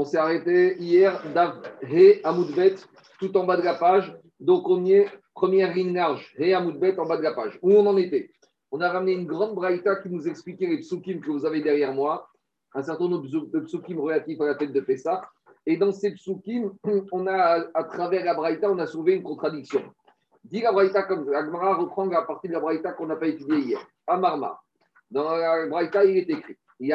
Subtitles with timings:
[0.00, 2.76] On s'est arrêté hier, Dav He Amoudbet,
[3.18, 4.16] tout en bas de la page.
[4.38, 7.58] Donc on y est, première ligne large, He Amoudbet en bas de la page.
[7.62, 8.30] Où on en était?
[8.70, 11.92] On a ramené une grande braïta qui nous expliquait les psukim que vous avez derrière
[11.92, 12.28] moi,
[12.74, 15.28] un certain nombre de psukim relatifs à la tête de Pessah.
[15.66, 16.74] Et dans ces psukim,
[17.10, 19.82] on a, à travers la braïta, on a trouvé une contradiction.
[20.44, 23.58] Dit la braïta comme Agmara reprend la partie de la braïta qu'on n'a pas étudiée
[23.58, 23.80] hier.
[24.06, 24.60] Amarma.
[25.10, 26.56] Dans la braïta, il est écrit.
[26.80, 26.86] On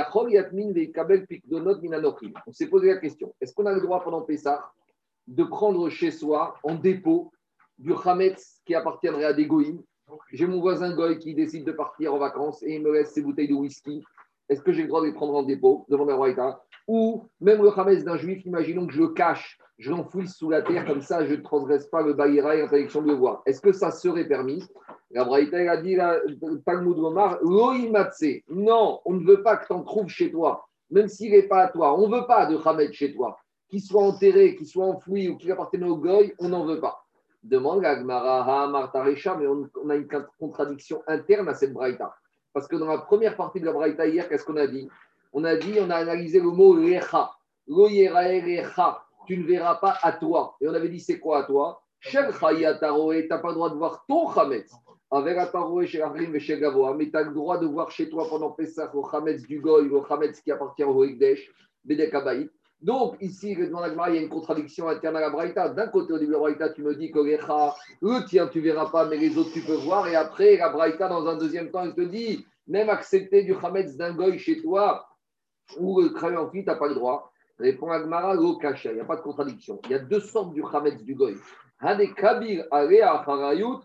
[2.51, 4.71] s'est posé la question est-ce qu'on a le droit pendant Pessah
[5.27, 7.31] de prendre chez soi en dépôt
[7.77, 9.81] du Hametz qui appartiendrait à des goïms?
[10.31, 13.21] J'ai mon voisin Goy qui décide de partir en vacances et il me laisse ses
[13.21, 14.03] bouteilles de whisky.
[14.49, 17.61] Est-ce que j'ai le droit de les prendre en dépôt devant la Braïta Ou même
[17.61, 21.01] le Hametz d'un juif, imaginons que je le cache, je l'enfouisse sous la terre, comme
[21.01, 23.43] ça je ne transgresse pas le Baïra et l'interdiction de le voir.
[23.45, 24.63] Est-ce que ça serait permis?
[25.11, 29.83] La Braïta a dit, le Talmud Omar, non, on ne veut pas que tu en
[29.83, 31.99] trouves chez toi, même s'il n'est pas à toi.
[31.99, 33.37] On ne veut pas de Hamed chez toi.
[33.67, 37.03] Qu'il soit enterré, qu'il soit enfoui ou qu'il appartienne au Goy, on n'en veut pas.
[37.43, 40.07] Demande à Gmara, Martarecha, mais on, a une
[40.39, 42.15] contradiction interne à cette Braïta.
[42.53, 44.87] Parce que dans la première partie de la Braïta hier, qu'est-ce qu'on a dit?
[45.33, 47.31] On a dit, on a analysé le mot Recha.
[47.67, 47.87] Lo.
[49.25, 50.55] Tu ne verras pas à toi.
[50.61, 51.81] Et on avait dit, c'est quoi à toi?
[52.01, 54.71] Tu n'as pas le droit de voir ton Hametz
[55.15, 59.59] avec mais tu as le droit de voir chez toi pendant Pessah le Hametz du
[59.59, 61.51] Goy, le Hametz qui appartient au Hekdesh,
[61.85, 62.15] Bedek
[62.81, 65.69] Donc, ici, il y a une contradiction interne à la Braïta.
[65.69, 68.89] D'un côté, au début de la Braïta, tu me dis que eux, tiens, tu verras
[68.89, 70.07] pas, mais les autres, tu peux voir.
[70.07, 73.95] Et après, la Braïta, dans un deuxième temps, il te dit, même accepter du Hametz
[73.95, 75.07] d'un Goy chez toi,
[75.77, 77.32] ou le crayon tu n'as pas le droit.
[77.59, 79.79] Répond Agmara, lo il n'y a pas de contradiction.
[79.85, 81.35] Il y a deux sortes du Hametz du Goy.
[82.15, 83.79] Kabir, Harayut,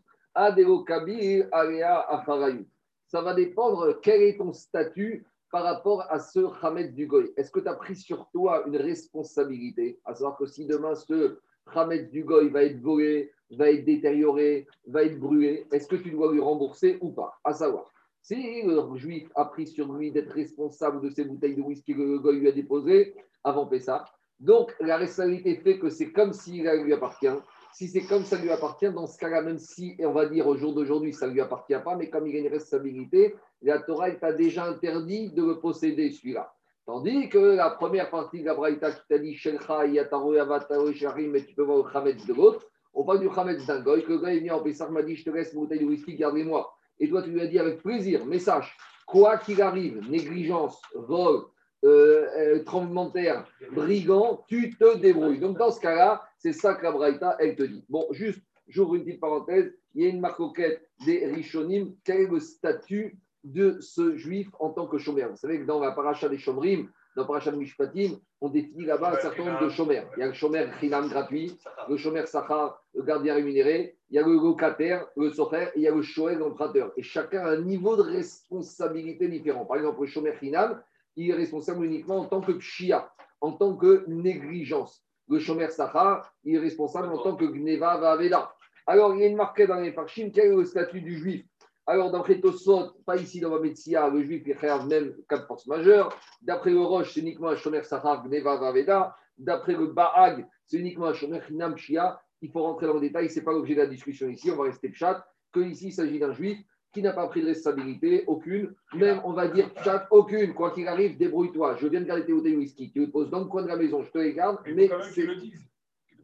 [3.07, 7.33] ça va dépendre quel est ton statut par rapport à ce Hamed du Goy.
[7.37, 11.39] Est-ce que tu as pris sur toi une responsabilité À savoir que si demain ce
[11.75, 16.11] Hamed du Goy va être volé, va être détérioré, va être brûlé, est-ce que tu
[16.11, 17.39] dois lui rembourser ou pas?
[17.45, 17.93] À savoir,
[18.23, 22.03] si le juif a pris sur lui d'être responsable de ces bouteilles de whisky que
[22.03, 23.15] le Goy lui a déposées
[23.45, 24.05] avant Pessah,
[24.41, 27.29] donc la responsabilité fait que c'est comme s'il lui appartient
[27.73, 30.57] si c'est comme ça lui appartient, dans ce cas-là, même si, on va dire au
[30.57, 34.11] jour d'aujourd'hui, ça ne lui appartient pas, mais comme il a une responsabilité, la Torah
[34.13, 36.53] t'a déjà interdit de le posséder, celui-là.
[36.87, 41.31] Tandis que la première partie de la Braïta qui t'a dit Shelcha, Yataro, Avataro, Sharim,
[41.31, 44.11] mais tu peux voir le Khametz de l'autre, on parle du Khametz d'un goy, que
[44.11, 46.17] le gars est venu en Pessah, m'a dit Je te laisse une bouteille de whisky,
[46.17, 46.73] gardez-moi.
[46.99, 48.77] Et toi, tu lui as dit avec plaisir, mais sache,
[49.07, 51.43] quoi qu'il arrive, négligence, vol,
[51.85, 55.39] euh, euh, tremblement de terre, brigand, tu te débrouilles.
[55.39, 57.85] Donc dans ce cas-là, c'est ça que la Braïta, elle te dit.
[57.89, 59.73] Bon, juste, j'ouvre une petite parenthèse.
[59.95, 61.95] Il y a une marcoquette des Rishonim.
[62.05, 65.31] Quel est le statut de ce juif en tant que chômeur?
[65.31, 68.85] Vous savez que dans la paracha des Shomrim, dans la paracha de Mishpatim, on définit
[68.85, 70.05] là-bas un certain nombre de chômeurs.
[70.17, 71.57] Il y a le chômeur Chinam gratuit,
[71.89, 75.83] le chômeur Sachar, le gardien rémunéré, il y a le locataire, le socher, et il
[75.83, 76.93] y a le chômeur l'emprunteur.
[76.97, 79.65] Et chacun a un niveau de responsabilité différent.
[79.65, 80.81] Par exemple, le chômeur Chinam,
[81.19, 85.05] il est responsable uniquement en tant que pshia, en tant que négligence.
[85.29, 88.55] Le Shomer Sachar, il est responsable en tant que Gneva Vaveda.
[88.87, 91.45] Alors, il y a une marque dans les Farshim, quel est le statut du juif?
[91.87, 96.17] Alors, d'après Tosot, pas ici dans Mametsia, le juif, il réserve même de force majeure.
[96.41, 99.17] D'après le Roche, c'est uniquement un Shomer Sachar, Gneva Vaveda.
[99.37, 102.21] D'après le Baag, c'est uniquement un Shomer Hinam Shia.
[102.41, 104.57] Il faut rentrer dans le détail, ce n'est pas l'objet de la discussion ici, on
[104.57, 105.27] va rester chat.
[105.53, 106.59] Que ici, il s'agit d'un juif
[106.99, 110.89] qui n'a pas pris de responsabilité, aucune, même on va dire chaque, aucune, quoi qu'il
[110.89, 111.77] arrive, débrouille-toi.
[111.81, 113.69] Je viens de garder tes bouteilles de whisky, tu les poses dans le coin de
[113.69, 114.91] la maison, je te les garde, mais,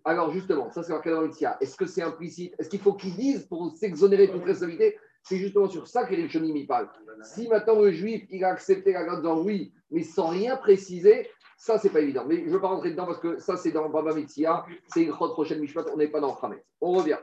[0.04, 2.54] Alors justement, ça c'est marqué dans Est-ce que c'est implicite?
[2.58, 4.98] Est-ce qu'il faut qu'ils disent pour s'exonérer de toute responsabilité?
[5.22, 6.88] C'est justement sur ça qu'Erichonim y parle.
[7.22, 11.28] Si maintenant le juif, il a accepté la garde dans oui, mais sans rien préciser,
[11.56, 12.24] ça, c'est pas évident.
[12.26, 15.04] Mais je ne veux pas rentrer dedans parce que ça, c'est dans Baba Metzia, c'est
[15.04, 16.62] une prochaine Mishpat, on n'est pas dans Khamet.
[16.80, 17.18] On revient.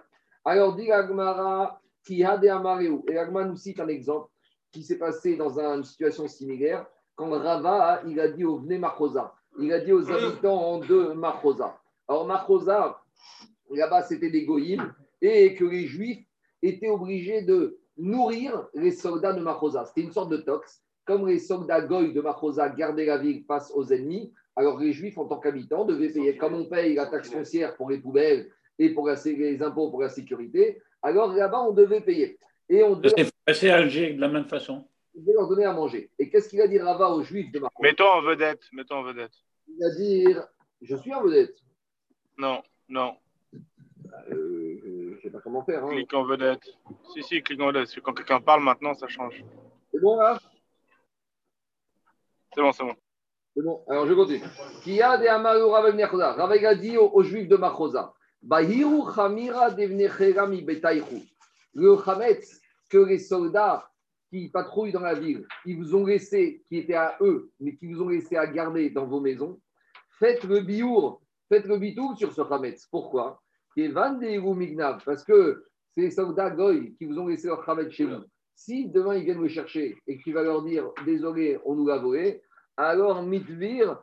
[0.45, 2.47] Alors, dit Agmara, qui a des
[3.07, 4.29] Et Agman nous cite un exemple
[4.71, 6.85] qui s'est passé dans une situation similaire
[7.15, 8.81] quand Rava, il a dit au Vne
[9.59, 11.77] il a dit aux habitants de Machosa.
[12.07, 13.01] Alors Machosa,
[13.69, 16.25] là-bas, c'était des goïms et que les juifs
[16.61, 19.85] étaient obligés de nourrir les soldats de Machosa.
[19.85, 20.81] C'était une sorte de tox.
[21.05, 25.17] Comme les soldats goïs de Machosa gardaient la ville face aux ennemis, alors les juifs,
[25.17, 28.49] en tant qu'habitants, devaient payer, comme on paye la taxe foncière pour les poubelles
[28.79, 32.37] et pour les impôts pour la sécurité, alors là-bas, on devait payer.
[32.69, 33.29] Et on devait...
[33.45, 34.87] passer à Alger de la même façon.
[35.13, 36.09] Il devait leur donner à manger.
[36.19, 38.61] Et qu'est-ce qu'il a dit Rava aux Juifs de Maroc Mettons en vedette.
[38.71, 39.33] Mettons en vedette.
[39.67, 40.25] Il a dit
[40.81, 41.55] Je suis en vedette.
[42.37, 43.15] Non, non.
[44.31, 45.83] Euh, je ne sais pas comment faire.
[45.83, 45.89] Hein.
[45.89, 46.63] Clique en vedette.
[47.13, 47.99] Si, si, clique en vedette.
[48.01, 49.43] Quand quelqu'un parle maintenant, ça change.
[49.91, 50.39] C'est bon là?
[52.53, 52.95] C'est bon, c'est bon.
[53.53, 54.43] C'est bon, alors je continue.
[54.83, 58.13] Qui a des Amaru Rav Rav a dit aux, aux Juifs de Machosa
[61.73, 63.87] Le Hametz que les soldats
[64.29, 67.91] qui patrouillent dans la ville, ils vous ont laissé, qui étaient à eux, mais qui
[67.91, 69.59] vous ont laissé à garder dans vos maisons,
[70.17, 72.87] faites le biour, faites le bitour sur ce Hametz.
[72.87, 73.41] Pourquoi?
[73.75, 78.23] Parce que c'est les soldats goy qui vous ont laissé leur Hametz chez vous.
[78.55, 81.87] Si demain ils viennent le chercher et que tu vas leur dire désolé, on nous
[81.87, 82.41] l'a volé,
[82.77, 84.01] alors mitvir,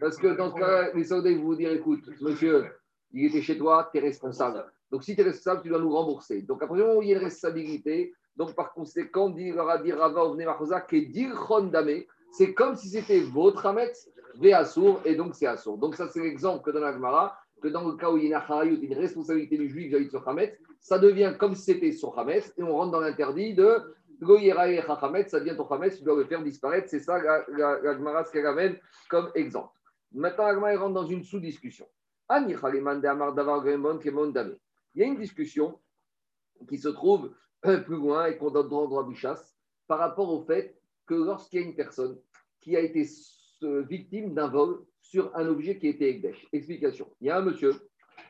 [0.00, 2.66] Parce que dans ce cas, les soldats ils vont vous dire écoute, monsieur,
[3.12, 4.64] il était chez toi, tu es responsable.
[4.90, 6.42] Donc si tu es responsable, tu dois nous rembourser.
[6.42, 8.12] Donc après, il y a une responsabilité.
[8.36, 11.34] Donc par conséquent, dit leur a dit Rava Ovne Machosa, que dir
[11.72, 14.08] dame, c'est comme si c'était votre Hametz,
[14.38, 15.78] Véassour, et donc c'est Assour.
[15.78, 18.34] Donc ça, c'est l'exemple que donne la Gemara que dans le cas où il y
[18.34, 22.52] a une responsabilité du juif vis-à-vis de Hametz, ça devient comme si c'était son Hametz
[22.56, 23.80] et on rentre dans l'interdit de
[24.20, 26.88] ça devient ton Hametz, tu dois le faire disparaître.
[26.88, 28.78] C'est ça la, la, la amène
[29.08, 29.72] comme exemple.
[30.12, 31.86] Maintenant, la Gemara rentre dans une sous-discussion.
[32.30, 32.50] Il
[34.94, 35.78] y a une discussion
[36.68, 39.56] qui se trouve plus loin et qu'on donne droit du chasse
[39.86, 42.18] par rapport au fait que lorsqu'il y a une personne
[42.60, 43.06] qui a été
[43.62, 46.46] victime d'un vol sur un objet qui était Ekdesh.
[46.52, 47.08] Explication.
[47.20, 47.87] Il y a un monsieur,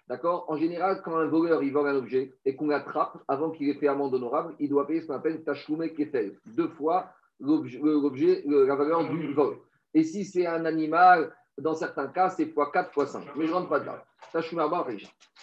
[0.09, 0.47] d'accord?
[0.49, 3.75] En général, quand un voleur il vole un objet et qu'on l'attrape avant qu'il ait
[3.75, 8.75] fait amende honorable, il doit payer ce qu'on appelle Tachoume Kefel, deux fois l'objet, la
[8.75, 9.59] valeur du vol.
[9.95, 13.25] Et si c'est un animal, dans certains cas, c'est fois 4, fois 5.
[13.37, 13.97] Mais je ne rentre pas dedans.
[14.33, 14.59] Tachoume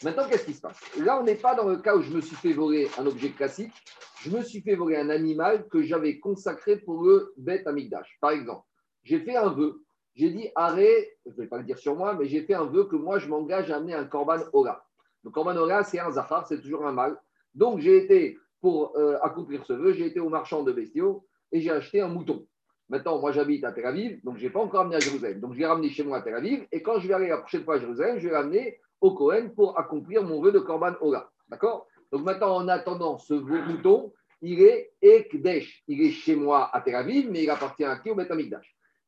[0.04, 0.80] Maintenant, qu'est-ce qui se passe?
[1.00, 3.30] Là, on n'est pas dans le cas où je me suis fait voler un objet
[3.30, 3.74] classique.
[4.22, 8.18] Je me suis fait voler un animal que j'avais consacré pour le bête amigdash.
[8.20, 8.66] Par exemple,
[9.04, 9.85] j'ai fait un vœu
[10.16, 12.66] j'ai dit arrêt, je ne vais pas le dire sur moi, mais j'ai fait un
[12.66, 14.86] vœu que moi je m'engage à amener un korban Ora.
[15.24, 17.18] Le korban Ora, c'est un zahar, c'est toujours un mâle.
[17.54, 21.60] Donc j'ai été, pour euh, accomplir ce vœu, j'ai été au marchand de bestiaux et
[21.60, 22.48] j'ai acheté un mouton.
[22.88, 25.40] Maintenant, moi j'habite à Tel Aviv, donc je n'ai pas encore amené à Jérusalem.
[25.42, 27.40] Donc je l'ai ramené chez moi à Tel Aviv et quand je vais aller la
[27.40, 30.94] prochaine fois à Jérusalem, je vais l'amener au Cohen pour accomplir mon vœu de korban
[31.02, 31.30] Ora.
[31.50, 31.88] D'accord?
[32.12, 35.84] Donc maintenant, en attendant ce mouton, il est Ekdesh.
[35.88, 38.12] Il est chez moi à Tel Aviv, mais il appartient à qui?
[38.12, 38.32] Au Beth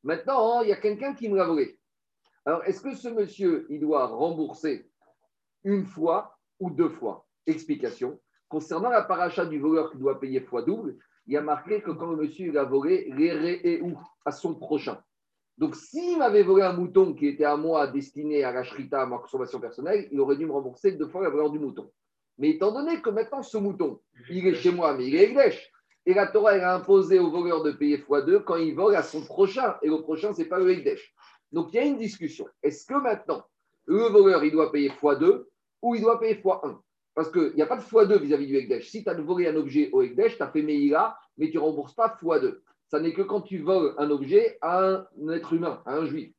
[0.07, 1.77] Maintenant, il y a quelqu'un qui me l'a volé.
[2.45, 4.89] Alors, est-ce que ce monsieur, il doit rembourser
[5.65, 7.27] une fois ou deux fois?
[7.45, 8.17] Explication.
[8.47, 10.95] Concernant la paracha du voleur qui doit payer fois double,
[11.25, 13.11] il a marqué que quand le monsieur il a volé,
[13.65, 14.97] et où à son prochain.
[15.57, 19.05] Donc, s'il m'avait volé un mouton qui était à moi destiné à la shrita, à
[19.05, 21.91] ma consommation personnelle, il aurait dû me rembourser deux fois la valeur du mouton.
[22.37, 23.99] Mais étant donné que maintenant ce mouton,
[24.29, 25.69] il est chez moi, mais il est Eglesh,
[26.07, 29.03] et la Torah, elle a imposé au voleur de payer x2 quand il vole à
[29.03, 29.75] son prochain.
[29.81, 31.13] Et le prochain, ce n'est pas le Ekdesh.
[31.51, 32.47] Donc, il y a une discussion.
[32.63, 33.43] Est-ce que maintenant,
[33.87, 35.43] le voleur, il doit payer x2
[35.81, 36.77] ou il doit payer x1
[37.13, 38.89] Parce qu'il n'y a pas de x2 vis-à-vis du Ekdesh.
[38.89, 41.61] Si tu as volé un objet au Ekdesh, tu as fait Meïla, mais tu ne
[41.63, 42.59] rembourses pas x2.
[42.87, 46.33] Ça n'est que quand tu voles un objet à un être humain, à un juif.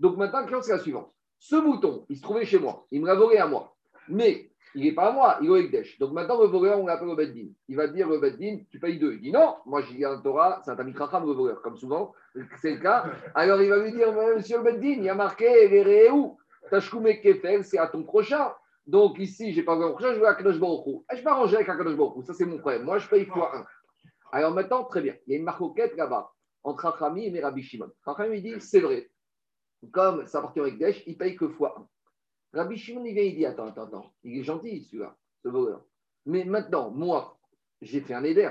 [0.00, 1.12] Donc maintenant, la question, c'est la suivante.
[1.38, 2.88] Ce mouton, il se trouvait chez moi.
[2.90, 3.76] Il me l'a volé à moi.
[4.08, 5.98] Mais il n'est pas à moi, il est au Ekdesh.
[5.98, 7.48] Donc maintenant, le voleur, on l'appelle au Beddin.
[7.68, 9.14] Il va dire au Beddin, tu payes deux.
[9.14, 12.12] Il dit non, moi j'ai un Torah, c'est un Tamit le voleur, comme souvent,
[12.60, 13.04] c'est le cas.
[13.34, 16.38] Alors il va lui dire, monsieur le Beddin, il y a marqué Réhou,
[16.70, 18.52] Tashkoume Kefel, c'est à ton prochain.
[18.86, 21.04] Donc ici, je n'ai pas mon prochain, je vais à Kadosh Baruchou.
[21.10, 22.82] Je vais m'arranger avec Kadosh Baruchou, ça c'est mon problème.
[22.82, 23.66] Moi je paye fois un.
[24.32, 26.32] Alors maintenant, très bien, il y a une marcoquette là-bas,
[26.64, 27.90] entre Achami et Rabbi Shimon.
[28.06, 29.10] Achami dit, c'est vrai,
[29.92, 31.86] comme ça appartient au Ekdesh, il paye que fois un.
[32.52, 35.82] Rabbi Shimon, il vient, il dit Attends, attends, attends, il est gentil celui-là, ce voleur.
[36.26, 37.38] Mais maintenant, moi,
[37.80, 38.50] j'ai fait un éder.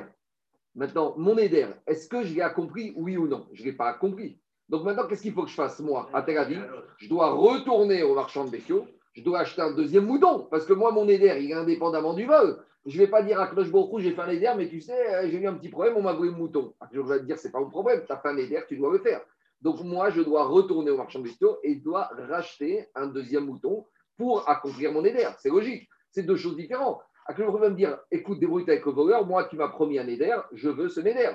[0.75, 3.47] Maintenant, mon éder, est-ce que je l'ai accompli, oui ou non?
[3.53, 4.37] Je ne l'ai pas accompli.
[4.69, 6.65] Donc maintenant, qu'est-ce qu'il faut que je fasse, moi, à Tel Aviv?
[6.97, 10.73] Je dois retourner au marchand de bestiaux, je dois acheter un deuxième mouton, parce que
[10.73, 12.63] moi, mon éder, il est indépendamment du vol.
[12.85, 13.67] Je ne vais pas dire à Cloche
[13.97, 16.13] j'ai fait un éder, mais tu sais, euh, j'ai eu un petit problème, on m'a
[16.13, 16.73] volé le mouton.
[16.91, 18.91] Je vais te dire, c'est pas mon problème, tu as fait un éder, tu dois
[18.93, 19.21] le faire.
[19.61, 23.45] Donc moi, je dois retourner au marchand de bestiaux et je dois racheter un deuxième
[23.45, 23.85] mouton
[24.17, 25.27] pour accomplir mon éder.
[25.39, 25.87] C'est logique.
[26.11, 27.01] C'est deux choses différentes.
[27.25, 30.35] À moment me dire, écoute, débrouille-toi avec le voleur, moi tu m'as promis un éder,
[30.53, 31.29] je veux ce néder.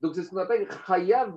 [0.00, 1.34] Donc c'est ce qu'on appelle chayav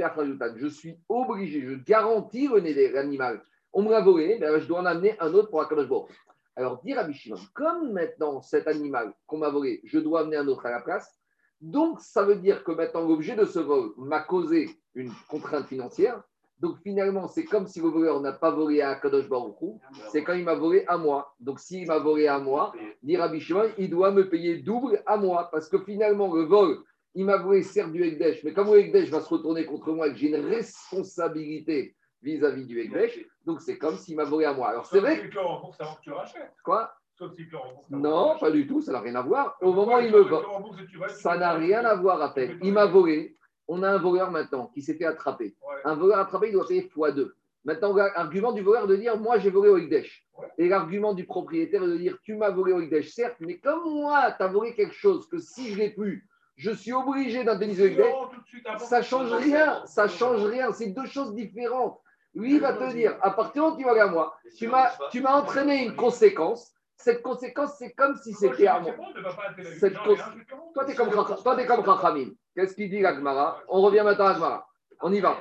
[0.56, 3.41] Je suis obligé, je garantis le néder, l'animal.
[3.74, 5.88] On me l'a volé, ben, je dois en amener un autre pour Akadosh
[6.56, 10.48] Alors dire à Bishimon, comme maintenant cet animal qu'on m'a volé, je dois amener un
[10.48, 11.20] autre à la place,
[11.62, 16.22] donc ça veut dire que maintenant l'objet de ce vol m'a causé une contrainte financière,
[16.60, 19.80] donc finalement, c'est comme si le voleur n'a pas volé à Kadosh Baruchou,
[20.12, 21.36] c'est quand il m'a volé à moi.
[21.40, 22.74] Donc s'il m'a volé à moi,
[23.04, 23.46] dit Rabbi
[23.78, 26.80] il doit me payer double à moi, parce que finalement, le vol,
[27.14, 30.08] il m'a volé certes du Ekdesh, mais comme le Ekdesh va se retourner contre moi
[30.08, 34.54] et que j'ai une responsabilité vis-à-vis du Ekdesh, donc c'est comme s'il m'a volé à
[34.54, 34.70] moi.
[34.70, 35.30] Alors c'est vrai.
[35.30, 36.54] Tu rembourses avant que tu rachètes.
[36.64, 36.92] Quoi?
[37.18, 37.98] Sauf le.
[37.98, 39.58] Non, pas du tout, ça n'a rien à voir.
[39.62, 40.46] Au moment où il me vole,
[41.10, 42.60] ça n'a rien à voir à peine.
[42.62, 43.36] Il m'a volé.
[43.68, 45.56] On a un voleur maintenant qui s'est fait attraper.
[45.68, 45.76] Ouais.
[45.84, 47.32] Un voleur attrapé, il doit payer x2.
[47.66, 50.26] Maintenant, l'argument du voleur de dire moi j'ai volé au Higdesh.
[50.38, 50.48] Ouais.
[50.60, 54.32] Et l'argument du propriétaire de dire tu m'as volé au Higdesh, certes, mais comme moi,
[54.38, 57.94] tu as volé quelque chose que si je l'ai plus, je suis obligé d'indemniser le
[57.94, 58.14] Higdesh,
[58.78, 59.82] ça change rien.
[59.86, 60.72] Ça change rien.
[60.72, 62.00] C'est deux choses différentes.
[62.36, 64.68] Lui, il va te dire à partir du moment où tu vas à moi, tu
[64.68, 66.77] m'as tu m'as entraîné une conséquence.
[66.98, 68.94] Cette conséquence, c'est comme si c'était à moi.
[70.74, 72.36] Toi, tu es comme, toi, t'es comme.
[72.56, 74.68] Qu'est-ce qu'il dit, l'Agmara On revient maintenant à l'Agmara.
[75.01, 75.38] On y va.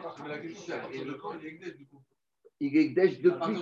[2.58, 3.56] Il est À depuis.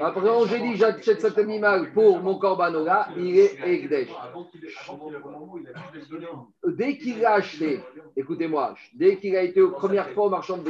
[0.00, 4.10] Après, quand j'ai dit j'achète cet animal pour mon corbanola, il est donner.
[6.64, 7.80] Dès qu'il l'a acheté,
[8.16, 10.64] écoutez-moi, dès qu'il a été aux premières fois au marchand de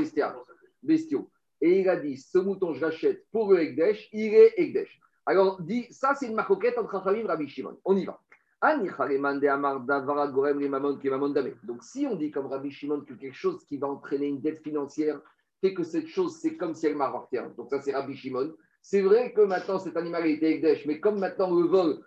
[0.83, 1.31] bestiaux,
[1.61, 3.63] et il a dit ce mouton, je l'achète pour le
[4.13, 4.99] il est Ekdesh.
[5.29, 7.79] Alors, dit, ça, c'est une marcoquette entre Rabbi Shimon.
[7.85, 8.19] On y va.
[11.65, 14.63] Donc, si on dit comme Rabbi Shimon que quelque chose qui va entraîner une dette
[14.63, 15.21] financière
[15.61, 17.43] fait que cette chose, c'est comme si elle m'appartient.
[17.59, 18.55] Donc, ça, c'est Rabbi Shimon.
[18.81, 22.01] C'est vrai que maintenant, cet animal était Ekdesh, mais comme maintenant le vol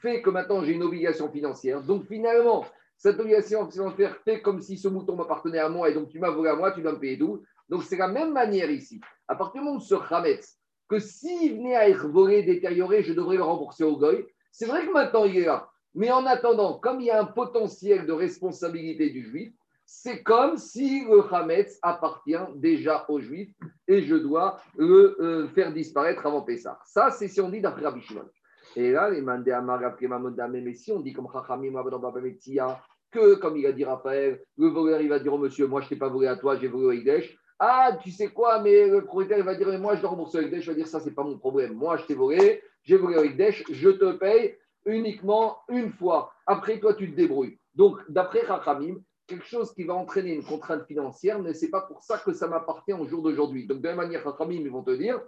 [0.00, 2.64] fait que maintenant j'ai une obligation financière, donc finalement,
[2.96, 6.30] cette obligation financière fait comme si ce mouton m'appartenait à moi et donc tu m'as
[6.30, 7.42] volé à moi, tu dois me payer d'où?
[7.68, 9.00] Donc, c'est la même manière ici.
[9.26, 10.57] À partir du moment où ce Hametz,
[10.88, 14.26] que s'il venait à être volé, détérioré, je devrais le rembourser au goy.
[14.50, 15.68] C'est vrai que maintenant il est là.
[15.94, 19.52] Mais en attendant, comme il y a un potentiel de responsabilité du juif,
[19.84, 23.48] c'est comme si le Hametz appartient déjà au juif
[23.86, 26.78] et je dois le euh, faire disparaître avant Pessah.
[26.84, 28.28] Ça, c'est si on dit d'après Rabbi Shimon.
[28.76, 31.72] Et là, les mandés à mais si on dit comme Chachamim,
[33.10, 35.86] que comme il a dit Raphaël, le voleur il va dire au monsieur, moi je
[35.86, 37.38] ne t'ai pas volé à toi, j'ai volé au Higdesh.
[37.58, 40.42] Ah, tu sais quoi, mais le propriétaire va dire, mais moi je dois rembourser au
[40.42, 40.64] Higdesh.
[40.64, 41.74] Je vais dire, ça c'est pas mon problème.
[41.74, 46.32] Moi je t'ai volé, j'ai volé au Higdesh, je te paye uniquement une fois.
[46.46, 47.58] Après, toi tu te débrouilles.
[47.74, 48.96] Donc, d'après Chachamim,
[49.26, 52.32] quelque chose qui va entraîner une contrainte financière, mais ce n'est pas pour ça que
[52.32, 53.66] ça m'appartient au jour d'aujourd'hui.
[53.66, 55.20] Donc, de la même manière, Chachamim, ils vont te dire,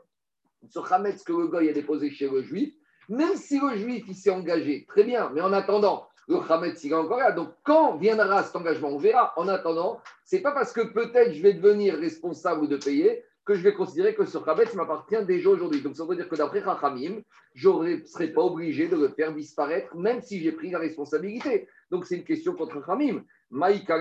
[0.68, 2.74] ce Hametz que le goy a déposé chez le juif,
[3.08, 6.92] même si le juif il s'est engagé, très bien, mais en attendant, le Hametz il
[6.92, 7.32] est encore là.
[7.32, 9.32] Donc, quand viendra cet engagement, on verra.
[9.36, 13.62] En attendant, c'est pas parce que peut-être je vais devenir responsable de payer que je
[13.62, 15.80] vais considérer que ce Hametz m'appartient déjà aujourd'hui.
[15.80, 17.20] Donc, ça veut dire que d'après Chachamim,
[17.54, 21.68] je ne serai pas obligé de le faire disparaître, même si j'ai pris la responsabilité.
[21.90, 23.24] Donc, c'est une question contre Khamim.
[23.50, 23.98] Maïka.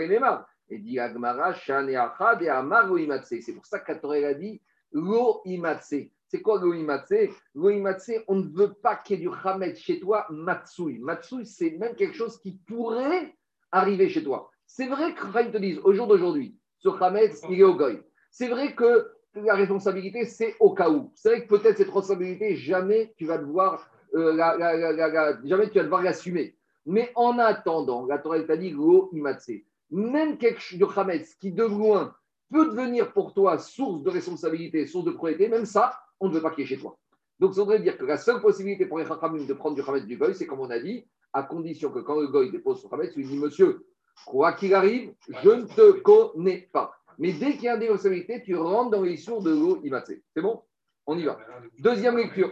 [0.71, 2.89] Et dit Agmara, et Amar.
[3.23, 4.61] C'est pour ça qu'Atorel a dit
[4.91, 5.95] Lo Imatse.
[6.29, 9.73] C'est quoi Lo Imatse Lo Imatse, on ne veut pas qu'il y ait du Hamet
[9.73, 10.99] chez toi, Matsui.
[10.99, 13.35] Matsui, c'est même quelque chose qui pourrait
[13.71, 14.51] arriver chez toi.
[14.67, 17.99] C'est vrai que Khamim te dise, au jour d'aujourd'hui, ce Hamet, il est au Goy.
[18.29, 21.11] C'est vrai que la responsabilité, c'est au cas où.
[21.15, 24.37] C'est vrai que peut-être cette responsabilité, jamais tu vas devoir, euh,
[25.45, 26.55] jamais tu l'assumer.
[26.85, 29.11] Mais en attendant, la Torah t'a dit Go.
[29.89, 32.13] Même quelque chose de Hametz qui de loin
[32.51, 36.41] peut devenir pour toi source de responsabilité, source de propriété, même ça, on ne veut
[36.41, 36.97] pas qu'il chez toi.
[37.39, 40.05] Donc ça voudrait dire que la seule possibilité pour les Chachamim de prendre du Hametz
[40.05, 42.89] du Goy, c'est comme on a dit, à condition que quand le Goy dépose son
[42.89, 43.85] Hametz, il dit Monsieur,
[44.25, 46.91] quoi qu'il arrive, je ne te connais pas.
[47.17, 50.13] Mais dès qu'il y a une responsabilité, tu rentres dans les sources de l'eau Imatse.
[50.33, 50.61] C'est bon?
[51.05, 51.39] On y va.
[51.79, 52.51] Deuxième lecture.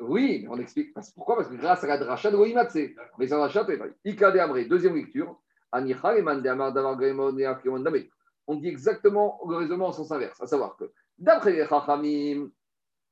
[0.00, 0.94] Oui, on explique.
[1.14, 1.36] Pourquoi?
[1.36, 2.78] Parce que grâce à la dracha de Goïmatse.
[3.18, 3.92] Mais ça dracha, c'est vrai.
[4.04, 5.40] Ikade Amré, deuxième lecture.
[5.72, 5.80] On
[8.54, 12.50] dit exactement le raisonnement en sens inverse, à savoir que d'après les Chachamim,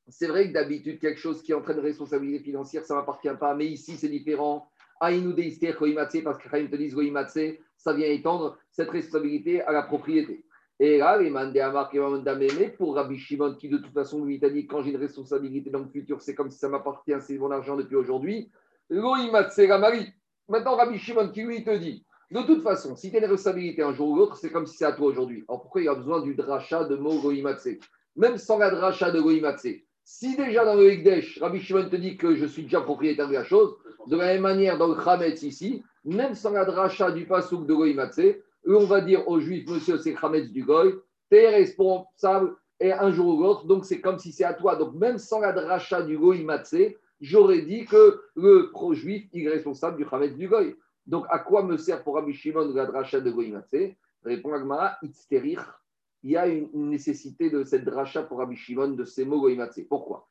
[0.08, 3.54] c'est vrai que d'habitude, quelque chose qui entraîne responsabilité financière, ça ne m'appartient pas.
[3.54, 4.70] Mais ici, c'est différent.
[5.00, 7.38] Aïnou Goïmatse, parce que Chachamim te disent Goïmatse,
[7.76, 10.44] ça vient étendre cette responsabilité à la propriété.
[10.78, 12.00] Et là, les marquer
[12.38, 15.70] mais pour Rabbi Shimon, qui de toute façon lui t'a dit quand j'ai une responsabilité
[15.70, 18.50] dans le futur, c'est comme si ça m'appartient, c'est mon argent depuis aujourd'hui.
[18.90, 20.12] Loïmatse la Marie.
[20.48, 23.82] Maintenant, Rabbi Shimon qui lui te dit de toute façon, si tu as une responsabilité
[23.82, 25.44] un jour ou l'autre, c'est comme si c'est à toi aujourd'hui.
[25.48, 27.68] Alors pourquoi il y a besoin du dracha de mot Goïmatse?
[28.16, 29.68] Même sans la dracha de Goïmatse.
[30.04, 33.34] Si déjà dans le Higdesh, Rabbi Shimon te dit que je suis déjà propriétaire de
[33.34, 37.26] la chose, de la même manière dans le Khametz ici, même sans la dracha du
[37.26, 40.94] pasouk de Goïmatse, eux, on va dire aux Juifs, monsieur, c'est Khametz du Goy,
[41.30, 44.76] tu es responsable et un jour ou l'autre, donc c'est comme si c'est à toi.
[44.76, 49.96] Donc même sans la dracha du Goy Matzé, j'aurais dit que le pro-juif, est responsable
[49.96, 50.76] du Khametz du Goy.
[51.06, 54.98] Donc à quoi me sert pour Rabbi Shimon la dracha de Goy Matzé Répond Agmara,
[55.02, 55.60] Itzterich,
[56.24, 59.56] il y a une nécessité de cette dracha pour Rabbi Shimon de ces mots Goy
[59.56, 59.84] Matzé.
[59.84, 60.28] Pourquoi.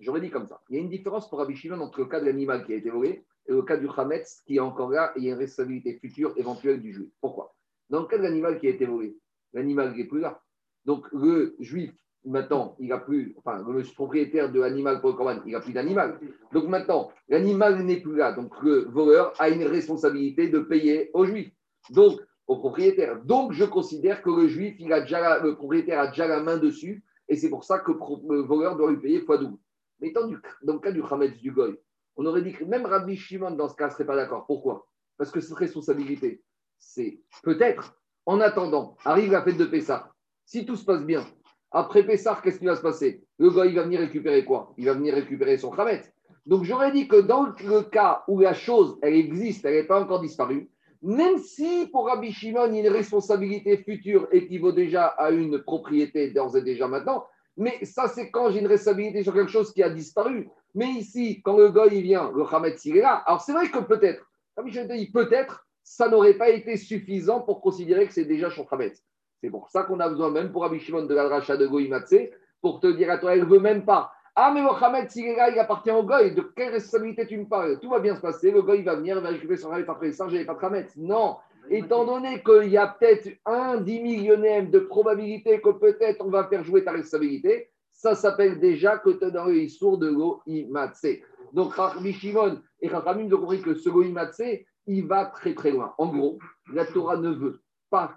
[0.00, 0.62] J'aurais dit comme ça.
[0.68, 2.76] Il y a une différence pour Rabbi Shimon entre le cas de l'animal qui a
[2.76, 5.32] été volé et le cas du Hametz qui est encore là et il y a
[5.32, 7.10] une responsabilité future éventuelle du juif.
[7.20, 7.54] Pourquoi?
[7.90, 9.16] Dans le cas de l'animal qui a été volé,
[9.52, 10.40] l'animal n'est plus là.
[10.84, 11.92] Donc le juif,
[12.24, 16.18] maintenant, il n'a plus, enfin, le propriétaire de l'animal pour il n'a plus d'animal.
[16.52, 18.32] Donc maintenant, l'animal n'est plus là.
[18.32, 21.50] Donc le voleur a une responsabilité de payer au juif.
[21.90, 23.22] Donc, au propriétaire.
[23.24, 26.56] Donc, je considère que le juif, il a déjà le propriétaire a déjà la main
[26.56, 29.58] dessus, et c'est pour ça que le voleur doit lui payer fois double.
[30.00, 31.78] Mais dans, du- dans le cas du Hametz du Goy,
[32.16, 34.46] on aurait dit que même Rabbi Shimon, dans ce cas, ne serait pas d'accord.
[34.46, 34.86] Pourquoi?
[35.18, 36.42] Parce que cette responsabilité,
[36.78, 40.10] c'est peut-être, en attendant, arrive la fête de Pessah.
[40.46, 41.26] Si tout se passe bien,
[41.70, 43.22] après Pessah, qu'est-ce qui va se passer?
[43.38, 44.72] Le Goy, il va venir récupérer quoi?
[44.78, 46.10] Il va venir récupérer son Hametz.
[46.46, 50.00] Donc, j'aurais dit que dans le cas où la chose, elle existe, elle n'est pas
[50.00, 50.70] encore disparue,
[51.02, 55.62] même si pour Rabbi Shimon, il une responsabilité future et qui vaut déjà à une
[55.62, 59.72] propriété d'ores et déjà maintenant, mais ça, c'est quand j'ai une responsabilité sur quelque chose
[59.72, 60.48] qui a disparu.
[60.74, 63.22] Mais ici, quand le goy il vient, le Hametz, il est là.
[63.26, 64.24] Alors, c'est vrai que peut-être,
[64.56, 68.66] Rabbi Shimon dit peut-être, ça n'aurait pas été suffisant pour considérer que c'est déjà son
[68.70, 69.02] Hametz.
[69.40, 71.88] C'est pour ça qu'on a besoin, même pour Rabbi Shimon, de la rachat de Goy
[71.88, 74.12] Matzé, pour te dire à toi, elle ne veut même pas.
[74.34, 76.32] Ah, mais le Hametz, il est là, il appartient au Goy.
[76.32, 77.78] De quelle responsabilité tu me parles?
[77.80, 78.50] Tout va bien se passer.
[78.50, 80.96] Le Goy va venir, il va récupérer son Hametz après ça, j'avais pas de Hametz.
[80.96, 81.36] Non.
[81.70, 86.44] Étant donné qu'il y a peut-être un dix millionième de probabilité que peut-être on va
[86.44, 90.40] faire jouer ta responsabilité, ça s'appelle déjà que tu es dans le Issour de l'eau
[90.46, 91.06] Imatse.
[91.52, 94.42] Donc, Rabbi Shimon et Rachamim ont compris que ce Imatse,
[94.86, 95.94] il va très très loin.
[95.98, 96.38] En gros,
[96.72, 97.60] la Torah ne veut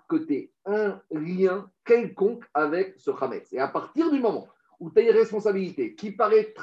[0.09, 3.51] tu aies un lien quelconque avec ce Hametz.
[3.53, 4.47] Et à partir du moment
[4.79, 6.53] où tu as une responsabilité qui paraît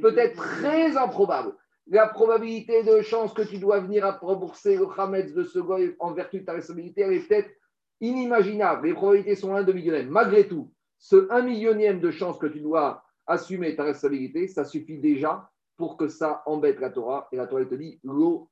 [0.00, 1.54] peut-être très improbable,
[1.86, 5.58] la probabilité de chance que tu dois venir à rembourser le Hametz de ce
[5.98, 7.50] en vertu de ta responsabilité, est peut-être
[8.00, 8.86] inimaginable.
[8.86, 10.08] Les probabilités sont 1 millionième.
[10.08, 14.98] Malgré tout, ce 1 millionième de chance que tu dois assumer ta responsabilité, ça suffit
[14.98, 15.50] déjà
[15.80, 17.26] pour que ça embête la Torah.
[17.32, 18.50] Et la Torah te dit lo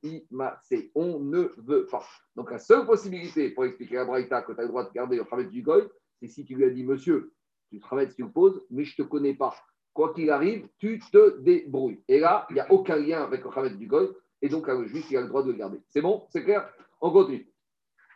[0.94, 2.02] on ne veut pas.
[2.34, 5.16] Donc la seule possibilité pour expliquer à Braïta que tu as le droit de garder
[5.18, 5.86] le Hametz du goy,
[6.18, 7.34] c'est si tu lui as dit, monsieur,
[7.70, 9.54] tu travailles, tu poses, mais je ne te connais pas.
[9.92, 12.02] Quoi qu'il arrive, tu te débrouilles.
[12.08, 14.08] Et là, il n'y a aucun lien avec le Hametz du Goy,
[14.40, 15.82] et donc le juif, il a le droit de le garder.
[15.90, 16.26] C'est bon?
[16.30, 16.72] C'est clair?
[17.02, 17.52] On continue.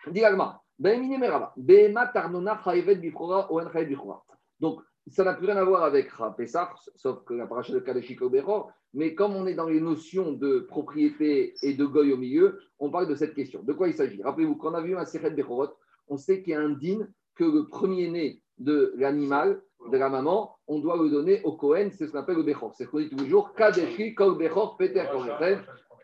[0.07, 0.39] Dis Oen
[2.65, 4.25] Chayevet Bifrora.
[4.59, 8.23] Donc, ça n'a plus rien à voir avec Pessah, sauf que la paracha de Kadeshik
[8.23, 12.61] Obero, mais comme on est dans les notions de propriété et de Goy au milieu,
[12.79, 13.63] on parle de cette question.
[13.63, 14.23] De quoi il s'agit?
[14.23, 15.71] Rappelez-vous, quand on a vu un Sechet Bechorot,
[16.09, 20.57] on sait qu'il y a un din que le premier-né de l'animal, de la maman,
[20.69, 22.73] on doit le donner au Kohen, c'est ce qu'on appelle le Bechor.
[22.75, 25.05] C'est ce qu'on dit tous les jours, Kadeshi, Kol Bechor, Peter,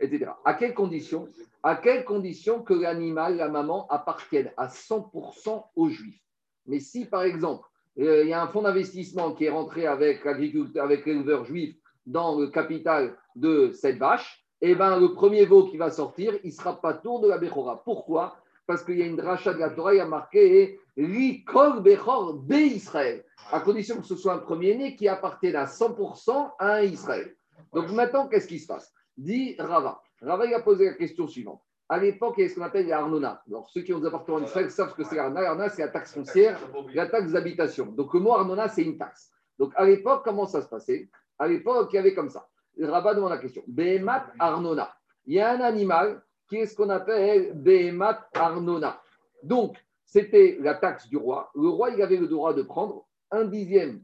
[0.00, 0.32] etc.
[0.44, 1.28] À quelles conditions?
[1.62, 6.22] À quelles conditions que l'animal, la maman, appartienne à 100% aux Juifs?
[6.66, 7.67] Mais si, par exemple,
[7.98, 11.74] euh, il y a un fonds d'investissement qui est rentré avec l'éleveur juif
[12.06, 16.48] dans le capital de cette vache, eh ben, le premier veau qui va sortir, il
[16.48, 17.82] ne sera pas tour de la Bechora.
[17.84, 18.36] Pourquoi?
[18.66, 22.34] Parce qu'il y a une dracha de la Torah, il y a marqué L'ikol Bechor
[22.34, 26.82] de Israël, à condition que ce soit un premier-né qui appartienne à 100% à un
[26.82, 27.36] Israël.
[27.72, 28.92] Donc maintenant, qu'est-ce qui se passe?
[29.16, 30.00] Dit Rava.
[30.20, 31.62] Rava, il a posé la question suivante.
[31.90, 33.42] À l'époque, il y a ce qu'on appelle les Arnona.
[33.48, 35.40] Alors, ceux qui ont des appartements en Israël savent ce que c'est l'Arnona.
[35.40, 36.60] L'Arnona, c'est la taxe foncière,
[36.92, 37.86] la taxe d'habitation.
[37.86, 39.30] Donc, le mot Arnona, c'est une taxe.
[39.58, 41.08] Donc, à l'époque, comment ça se passait?
[41.38, 42.46] À l'époque, il y avait comme ça.
[42.80, 43.62] Rabat demande la question.
[43.66, 44.94] Behemat Arnona.
[45.26, 49.00] Il y a un animal qui est ce qu'on appelle Behemat Arnona.
[49.42, 51.50] Donc, c'était la taxe du roi.
[51.54, 54.02] Le roi, il avait le droit de prendre un dixième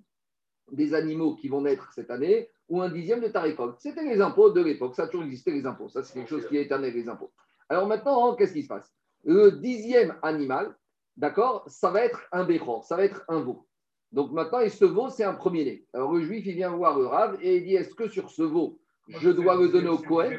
[0.72, 3.76] des animaux qui vont naître cette année ou un dixième de ta récolte.
[3.78, 4.94] C'était les impôts de l'époque.
[4.94, 5.88] Ça a toujours existé, les impôts.
[5.88, 7.30] Ça, c'est quelque chose qui est éternel, les impôts.
[7.74, 8.94] Alors maintenant, qu'est-ce qui se passe?
[9.24, 10.76] Le dixième animal,
[11.16, 13.66] d'accord, ça va être un béchor, ça va être un veau.
[14.12, 15.84] Donc maintenant, et ce veau, c'est un premier-né.
[15.92, 18.44] Alors le juif, il vient voir le rave et il dit est-ce que sur ce
[18.44, 20.38] veau, je dois le donner au Cohen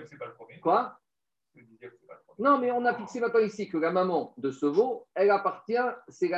[0.64, 0.98] Quoi?
[2.40, 5.86] Non, mais on a fixé maintenant ici que la maman de ce veau, elle appartient,
[6.08, 6.30] c'est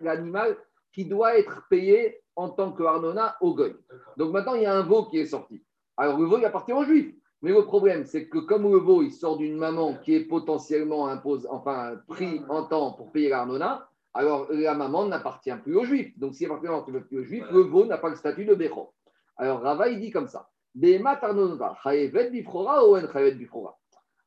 [0.00, 0.56] l'animal
[0.94, 3.76] qui doit être payé en tant que Arnona au Goy.
[4.16, 5.62] Donc maintenant, il y a un veau qui est sorti.
[5.98, 7.14] Alors le veau, il appartient aux juifs.
[7.42, 11.06] Mais le problème, c'est que comme le veau, il sort d'une maman qui est potentiellement
[11.06, 16.18] impose, enfin, pris en temps pour payer l'Arnona, alors la maman n'appartient plus aux juifs.
[16.18, 18.92] Donc si elle n'appartient plus aux juifs, le veau n'a pas le statut de Bécho.
[19.36, 20.50] Alors Rava, il dit comme ça.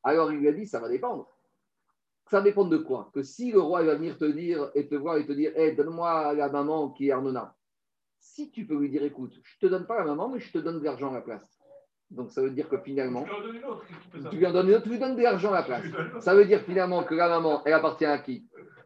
[0.03, 1.27] Alors il lui a dit, ça va dépendre.
[2.29, 3.11] Ça va dépendre de quoi?
[3.13, 5.75] Que si le roi va venir te dire et te voir et te dire, hey,
[5.75, 7.53] donne-moi la maman qui est Arnona.
[8.19, 10.51] Si tu peux lui dire, écoute, je ne te donne pas la maman, mais je
[10.51, 11.60] te donne de l'argent à la place.
[12.11, 13.25] Donc ça veut dire que finalement,
[14.29, 15.83] tu lui en donnes une autre, tu lui donnes de l'argent à la place.
[16.19, 18.45] Ça veut dire finalement que la maman, elle appartient à qui?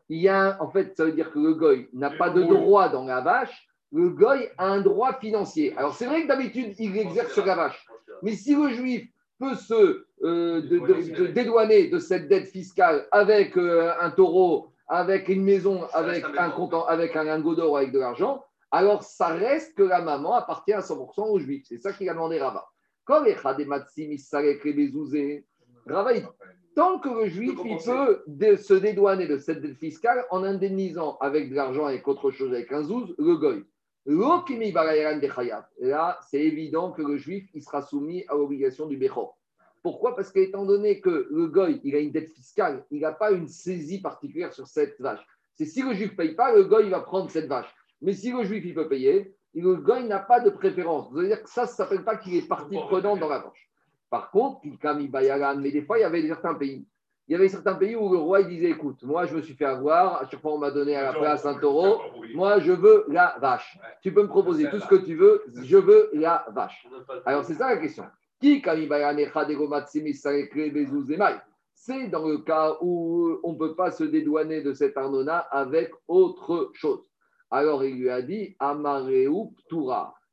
[0.09, 2.89] Il y a, en fait, ça veut dire que le goy n'a pas de droit
[2.89, 3.67] dans la vache.
[3.91, 5.73] Le goy a un droit financier.
[5.77, 7.85] Alors c'est vrai que d'habitude il exerce sur la vache,
[8.21, 9.07] mais si le juif
[9.39, 14.71] peut se euh, de, de, de, dédouaner de cette dette fiscale avec euh, un taureau
[14.87, 19.27] avec une maison, avec un, en- avec un lingot d'or, avec de l'argent, alors ça
[19.27, 21.65] reste que la maman appartient à 100% aux juifs.
[21.67, 22.65] C'est ça qu'il a demandé Rava.
[26.75, 31.49] Tant que le juif il peut se dédouaner de cette dette fiscale en indemnisant avec
[31.49, 33.63] de l'argent, avec autre chose, avec un zouz, le goy.
[35.79, 39.37] Là, c'est évident que le juif il sera soumis à l'obligation du béchor.
[39.83, 40.15] Pourquoi?
[40.15, 43.47] Parce qu'étant donné que le goy il a une dette fiscale, il n'a pas une
[43.47, 45.25] saisie particulière sur cette vache.
[45.53, 47.73] C'est si le juif ne paye pas, le goy il va prendre cette vache.
[48.01, 51.09] Mais si le juif il peut payer, le goy n'a pas de préférence.
[51.09, 53.39] Ça veut dire que ça, ça ne s'appelle pas qu'il est partie prenante dans la
[53.39, 53.69] vache.
[54.09, 56.85] Par contre, mais des fois, il y avait certains pays.
[57.27, 59.55] Il y avait certains pays où le roi il disait écoute, moi je me suis
[59.55, 61.99] fait avoir, à chaque fois on m'a donné à la place un taureau,
[62.35, 63.79] moi je veux la vache.
[64.03, 66.87] Tu peux me proposer tout ce que tu veux, je veux la vache.
[67.25, 68.05] Alors c'est ça la question.
[68.39, 68.61] Qui
[71.73, 75.91] C'est dans le cas où on ne peut pas se dédouaner de cet arnona avec
[76.07, 77.09] autre chose.
[77.51, 79.29] Alors il lui a dit Amareu.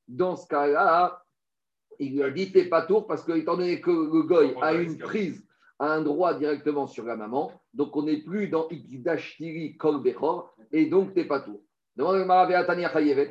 [0.08, 1.22] Dans ce cas-là,
[1.98, 4.74] il lui a dit t'es pas tour parce que étant donné que le goy a
[4.74, 5.44] une prise,
[5.78, 10.54] a un droit directement sur la maman, donc on n'est plus dans Ikdashtiri Kol Bechor,
[10.72, 11.60] et donc t'es pas tour.
[11.96, 13.30] Demande à Gemara, Be'atani Chayevet.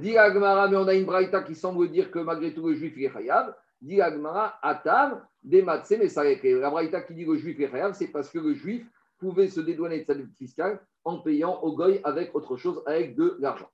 [0.00, 2.74] Dit à Gemara, mais on a une braïta qui semble dire que malgré tout le
[2.74, 3.54] juif il est chayav.
[3.80, 7.70] Dit à Gemara, Atam, Dematse, mais ça La braïta qui dit que le juif est
[7.70, 8.86] chayav, c'est parce que le juif
[9.18, 13.14] pouvait se dédouaner de sa dette fiscale en payant au goy avec autre chose, avec
[13.14, 13.70] de l'argent.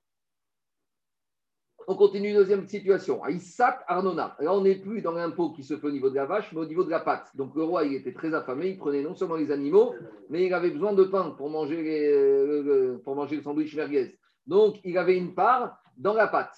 [1.87, 3.21] On continue, deuxième situation.
[3.23, 3.29] À
[3.87, 4.37] Arnona.
[4.39, 6.59] Là, on n'est plus dans l'impôt qui se fait au niveau de la vache, mais
[6.61, 7.29] au niveau de la pâte.
[7.35, 8.69] Donc, le roi, il était très affamé.
[8.69, 9.93] Il prenait non seulement les animaux,
[10.29, 13.01] mais il avait besoin de pain pour manger, le,
[13.43, 14.17] sandwich merguez.
[14.45, 16.55] Donc, il avait une part dans la pâte.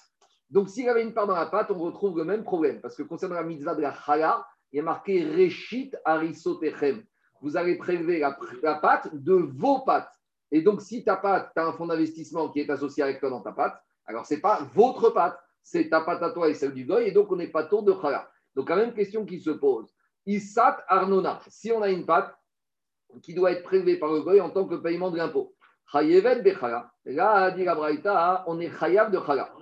[0.50, 2.80] Donc, s'il avait une part dans la pâte, on retrouve le même problème.
[2.80, 7.02] Parce que concernant la mitzvah de la chala, il a marqué Reshit Arisotechem.
[7.40, 10.15] Vous allez prélever la, la pâte de vos pâtes.
[10.52, 13.30] Et donc, si ta pâte, tu as un fonds d'investissement qui est associé avec toi
[13.30, 16.54] dans ta pâte, alors, ce n'est pas votre pâte, c'est ta pâte à toi et
[16.54, 18.30] celle du goy, et donc on n'est pas tour de chala.
[18.54, 19.92] Donc, la même question qui se pose.
[20.26, 22.34] Isat Arnona, si on a une pâte
[23.22, 25.56] qui doit être prélevée par le goy en tant que paiement de l'impôt,
[25.92, 26.90] Chayevet Bechala.
[27.04, 29.52] Là, dit la Braïta, on est chayav de chala.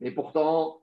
[0.00, 0.82] Mais pourtant.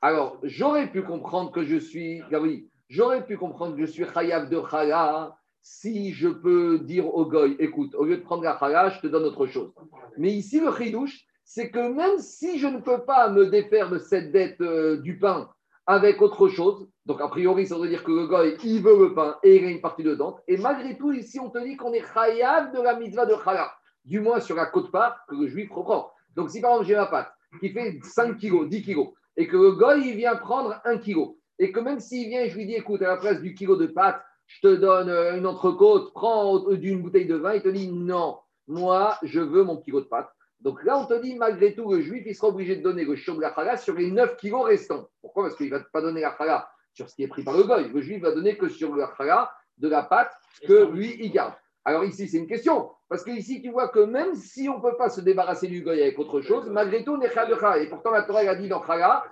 [0.00, 4.04] Alors, j'aurais pu comprendre que je suis, ah oui, j'aurais pu comprendre que je suis
[4.04, 8.58] chayav de chala si je peux dire au goy, écoute, au lieu de prendre la
[8.58, 9.72] chala, je te donne autre chose.
[10.16, 13.98] Mais ici, le chidouche, c'est que même si je ne peux pas me défaire de
[13.98, 15.48] cette dette euh, du pain
[15.86, 19.14] avec autre chose, donc a priori, ça veut dire que le goy, il veut le
[19.14, 21.92] pain et il a une partie dedans, et malgré tout, ici, on te dit qu'on
[21.92, 23.72] est chayav de la mitzvah de chala,
[24.04, 26.10] du moins sur la côte part que le juif reprend.
[26.36, 29.56] Donc, si par exemple, j'ai ma pâte qui fait 5 kilos, 10 kilos, et que
[29.56, 32.66] le goy, il vient prendre 1 kilo, et que même s'il vient et je lui
[32.66, 36.12] dis, écoute, à la place du kilo de pâte, je te donne euh, une entrecôte,
[36.12, 40.06] prends d'une bouteille de vin, il te dit non, moi, je veux mon kilo de
[40.06, 40.30] pâte.
[40.60, 43.14] Donc là, on te dit, malgré tout, le juif, il sera obligé de donner le
[43.14, 45.08] shiur de la chala sur les 9 kilos restants.
[45.20, 45.44] Pourquoi?
[45.44, 47.62] Parce qu'il ne va pas donner la chala sur ce qui est pris par le
[47.62, 47.88] goy.
[47.88, 50.32] Le juif va donner que sur la chala de la pâte
[50.66, 51.54] que lui, il garde.
[51.84, 52.90] Alors ici, c'est une question.
[53.08, 55.82] Parce que ici, tu vois que même si on ne peut pas se débarrasser du
[55.82, 57.78] goy avec autre chose, malgré tout, on est chala.
[57.78, 59.24] Et pourtant, la Torah elle a dit dans chala,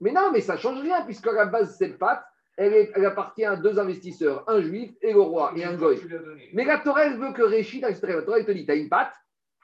[0.00, 2.24] mais non, mais ça ne change rien, puisque à la base, cette pâte,
[2.56, 6.00] elle, est- elle appartient à deux investisseurs, un juif et le roi, et un goy.
[6.52, 8.88] Mais la Torah, elle veut que Réchit, la Torah, elle te dit, tu as une
[8.88, 9.14] pâte,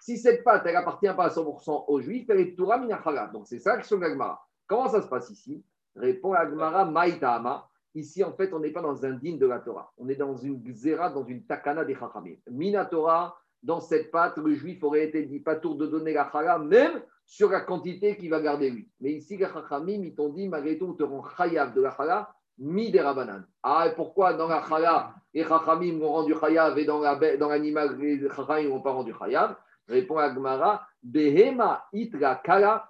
[0.00, 3.28] si cette pâte, elle appartient pas à 100% aux juifs, elle est Torah Minachala.
[3.32, 4.40] Donc c'est ça que sur l'Agmara.
[4.66, 5.62] Comment ça se passe ici?
[5.94, 7.66] Répond l'Agmara Maïtama.
[7.94, 9.92] Ici, en fait, on n'est pas dans un digne de la Torah.
[9.98, 12.36] On est dans une xéra, dans une takana des Chachamim.
[12.48, 16.58] Minatora, dans cette pâte, le juif aurait été dit pas tour de donner la chala,
[16.58, 18.88] même sur la quantité qu'il va garder lui.
[19.00, 21.94] Mais ici, les Chachamim, ils t'ont dit, malgré tout, on te rend chayav de la
[21.94, 23.44] chala, mi des rabanan.
[23.62, 28.28] Ah, et pourquoi dans la chala, les Chachamim ont rendu chayav et dans, l'animal, les
[28.28, 29.56] Chachamim n'ont pas rendu chayav
[29.88, 32.88] Répond Agmara, Behema itra kala,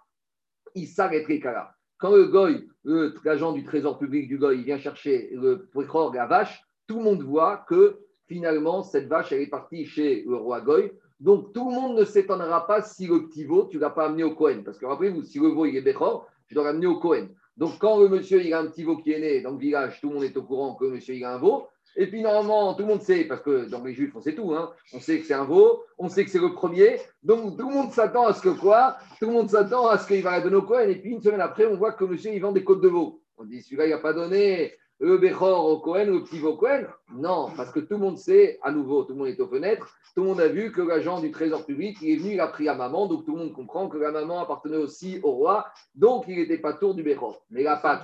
[0.74, 1.74] Issa kala.
[1.96, 2.68] Quand le goy,
[3.24, 7.22] l'agent du trésor public du goy, vient chercher le précor, la vache, tout le monde
[7.22, 10.92] voit que finalement, cette vache, elle est partie chez le roi goy.
[11.20, 14.06] Donc, tout le monde ne s'étonnera pas si le petit veau, tu ne l'as pas
[14.06, 14.62] amené au Cohen.
[14.64, 17.28] Parce que rappelez-vous, si le veau, il est béchor, je dois l'amener au Cohen.
[17.61, 20.01] Donc, quand le monsieur, il a un petit veau qui est né dans le village,
[20.01, 21.68] tout le monde est au courant que monsieur, il a un veau.
[21.94, 24.55] Et puis, normalement, tout le monde sait, parce que dans les juifs, on sait tout.
[24.55, 24.73] hein.
[24.94, 26.99] On sait que c'est un veau, on sait que c'est le premier.
[27.23, 28.96] Donc, tout le monde s'attend à ce que quoi?
[29.20, 30.88] Tout le monde s'attend à ce qu'il va donner au Cohen.
[30.88, 33.20] Et puis, une semaine après, on voit que monsieur, il vend des côtes de veau.
[33.37, 36.84] On dit, celui-là, il n'a pas donné le Bechor au Cohen, le petit Cohen.
[37.14, 39.88] Non, parce que tout le monde sait, à nouveau, tout le monde est aux fenêtres.
[40.14, 42.48] Tout le monde a vu que l'agent du trésor public, il est venu, il a
[42.48, 43.06] pris la maman.
[43.06, 45.66] Donc, tout le monde comprend que la maman appartenait aussi au roi.
[45.94, 47.42] Donc, il n'était pas tour du Bechor.
[47.50, 48.02] Mais la pâte,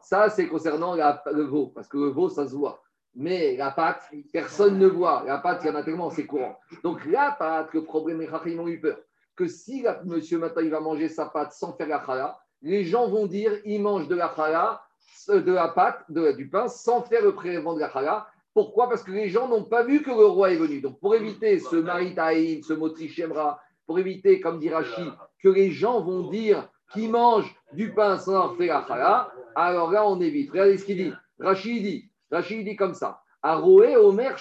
[0.00, 2.82] ça, c'est concernant la- le veau, parce que le veau, ça se voit.
[3.14, 5.22] Mais la pâte, personne ne voit.
[5.26, 6.58] La pâte, il y en a tellement, c'est courant.
[6.82, 8.96] Donc la pâte, le problème, les Chachamim ont eu peur
[9.36, 12.84] que si la- monsieur maintenant il va manger sa pâte sans faire la chala, les
[12.84, 14.82] gens vont dire il mange de la chala,
[15.28, 18.26] de la pâte, de- du pain, sans faire le prélèvement de la chala.
[18.54, 18.88] Pourquoi?
[18.88, 20.80] Parce que les gens n'ont pas vu que le roi est venu.
[20.80, 25.10] Donc pour éviter ce maritaïn, ce motri shemra, pour éviter, comme dit Rashi,
[25.42, 29.90] que les gens vont dire qu'ils mangent du pain sans avoir fait la chala, alors
[29.90, 30.50] là on évite.
[30.50, 31.12] Regardez ce qu'il dit.
[31.40, 33.22] Rashi dit, Rashi dit comme ça.
[33.42, 34.36] Aroé Omer.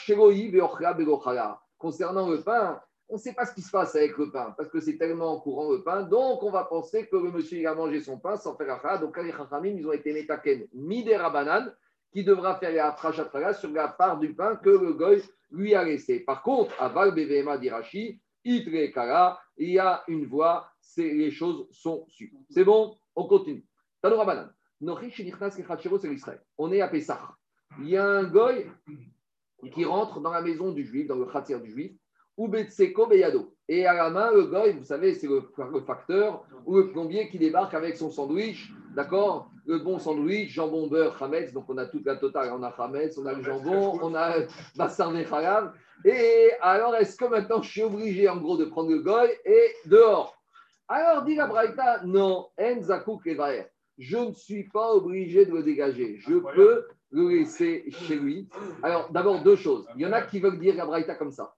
[1.77, 2.79] Concernant le pain,
[3.11, 5.37] on ne sait pas ce qui se passe avec le pain, parce que c'est tellement
[5.41, 8.55] courant le pain, donc on va penser que le monsieur a mangé son pain sans
[8.55, 8.97] faire chala.
[8.99, 11.75] Donc les chachamim, ils ont été metaken midera banane,
[12.13, 15.21] qui devra faire la sur la part du pain que le goy
[15.51, 16.21] lui a laissé.
[16.21, 21.67] Par contre, à Val BVMA d'Irachi, Itre Kara, il y a une voie, les choses
[21.71, 22.33] sont sues.
[22.49, 22.95] C'est bon?
[23.15, 23.65] On continue.
[24.01, 24.53] Tanoura banane.
[26.57, 27.35] On est à Pessah.
[27.79, 28.65] Il y a un goy
[29.73, 31.91] qui rentre dans la maison du juif, dans le khatir du juif,
[32.37, 33.53] ou Betseko Beyado.
[33.67, 37.29] Et à la main, le goy, vous savez, c'est le, le facteur ou le plombier
[37.29, 39.49] qui débarque avec son sandwich, d'accord?
[39.65, 42.51] Le bon sandwich, jambon, beurre, chametz, donc on a toute la totale.
[42.53, 44.33] On a chametz, on a le jambon, on a
[44.75, 45.73] bassar Mechalav.
[46.03, 49.75] Et alors, est-ce que maintenant je suis obligé, en gros, de prendre le goy et
[49.85, 50.35] dehors?
[50.87, 53.67] Alors, dit la Braïta, non, en zakouk levaer.
[53.97, 56.17] Je ne suis pas obligé de le dégager.
[56.19, 58.49] Je peux le laisser chez lui.
[58.83, 59.87] Alors, d'abord, deux choses.
[59.95, 61.53] Il y en a qui veulent dire la Braïta comme ça.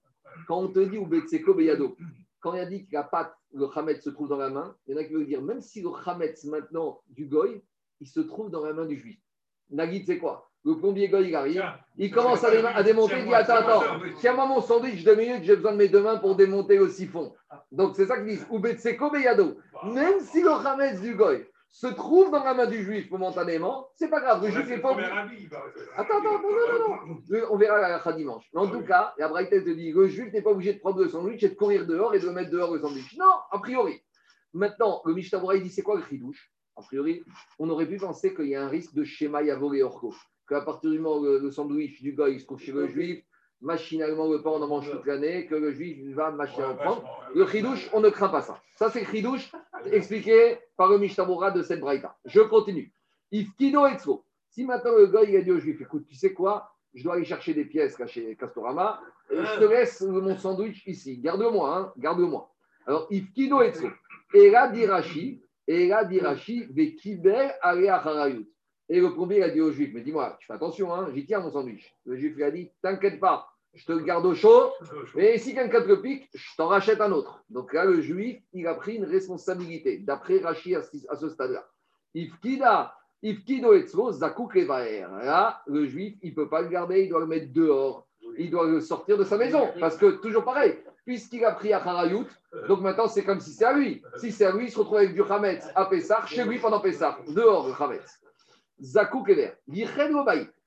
[0.46, 1.96] Quand on te dit ou Betseko Beyado,
[2.40, 4.94] quand il a dit que la pâte, le chametz se trouve dans la main, il
[4.94, 7.62] y en a qui veulent dire même si le chametz maintenant du goy,
[8.00, 9.18] il se trouve dans la main du juif.
[9.70, 10.50] Nagui, c'est quoi?
[10.66, 11.62] Le plombier goy, il arrive,
[11.98, 13.82] il commence à, dé- à démonter, il dit Attends, attends,
[14.18, 17.34] tiens-moi mon sandwich deux minutes, j'ai besoin de mes deux mains pour démonter le siphon.
[17.70, 19.56] Donc c'est ça qu'ils disent ou Betseko Beyado.
[19.84, 24.08] Même si le chametz du goy se trouve dans la main du juif momentanément, c'est
[24.08, 25.08] pas grave, le juif n'est pas obligé.
[25.96, 28.48] Attends, attends, non, non, non, On verra la dimanche.
[28.54, 31.02] Mais en tout cas, la Braïta te dit le juif n'est pas obligé de prendre
[31.02, 33.16] le sandwich et de courir dehors et de mettre dehors le sandwich.
[33.18, 34.00] Non, a priori.
[34.52, 36.52] Maintenant, le Mishnah dit c'est quoi le chidouche?
[36.76, 37.24] A priori,
[37.58, 40.14] on aurait pu penser qu'il y a un risque de schéma Yavor et Orko.
[40.48, 42.86] Qu'à partir du moment où le, le sandwich du gars il se trouve chez le
[42.86, 43.24] juif,
[43.60, 47.04] machinalement le pain on en mange toute l'année, que le juif va machinalement prendre.
[47.34, 48.60] Le chidouche, on ne craint pas ça.
[48.76, 49.52] Ça, c'est le chidouche
[49.90, 52.16] expliqué par le Mishnah Bora de cette Braïta.
[52.24, 52.92] Je continue.
[53.32, 54.24] Ifkino Etzlo.
[54.50, 57.14] Si maintenant le gars il a dit au juif, écoute, tu sais quoi Je dois
[57.14, 59.00] aller chercher des pièces là, chez Castorama.
[59.30, 61.18] Et je te laisse mon sandwich ici.
[61.18, 62.50] Garde-moi, hein, garde-moi.
[62.86, 63.90] Alors, Ifkino Etzlo.
[64.34, 66.20] Et là, dit Rashi, et là, dit
[68.88, 68.90] Harayut.
[68.90, 71.24] Et le premier, il a dit au juif, mais dis-moi, tu fais attention, hein, j'y
[71.24, 71.94] tiens mon sandwich.
[72.04, 74.72] Le juif lui a dit, t'inquiète pas, je te le garde au chaud,
[75.16, 77.42] et si quelqu'un te le pique, je t'en rachète un autre.
[77.50, 81.66] Donc là, le juif, il a pris une responsabilité, d'après Rashi à ce, stade-là.
[82.14, 85.06] Ifkida, Ifkido etzlo, zakuk levaer.
[85.24, 88.06] Là, le juif, il ne peut pas le garder, il doit le mettre dehors.
[88.36, 89.68] Il doit le sortir de sa maison.
[89.80, 92.26] Parce que, toujours pareil, puisqu'il a pris à Harayout,
[92.68, 94.02] donc maintenant, c'est comme si c'est à lui.
[94.16, 96.80] Si c'est à lui, il se retrouve avec du Hametz à Pessah, chez lui pendant
[96.80, 98.20] Pessah, dehors le Hametz.
[98.80, 99.30] Zakouk.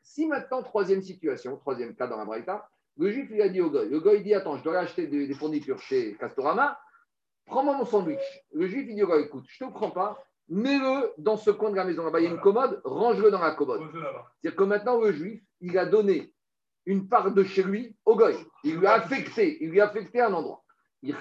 [0.01, 3.69] Si maintenant, troisième situation, troisième cas dans la Braïta, le juif il a dit au
[3.69, 6.79] goy, le goy dit Attends, je dois acheter des, des fournitures chez Castorama,
[7.45, 8.19] prends-moi mon sandwich.
[8.53, 10.17] Le juif il dit au goy Écoute, je ne te prends pas,
[10.49, 12.05] mets-le dans ce coin de la maison.
[12.05, 13.81] Là-bas, il y a une commode, range-le dans la commode.
[13.91, 16.33] C'est-à-dire que maintenant, le juif, il a donné
[16.85, 18.35] une part de chez lui au goy.
[18.63, 20.63] Il lui a affecté, il lui a affecté un endroit.
[21.03, 21.15] Il.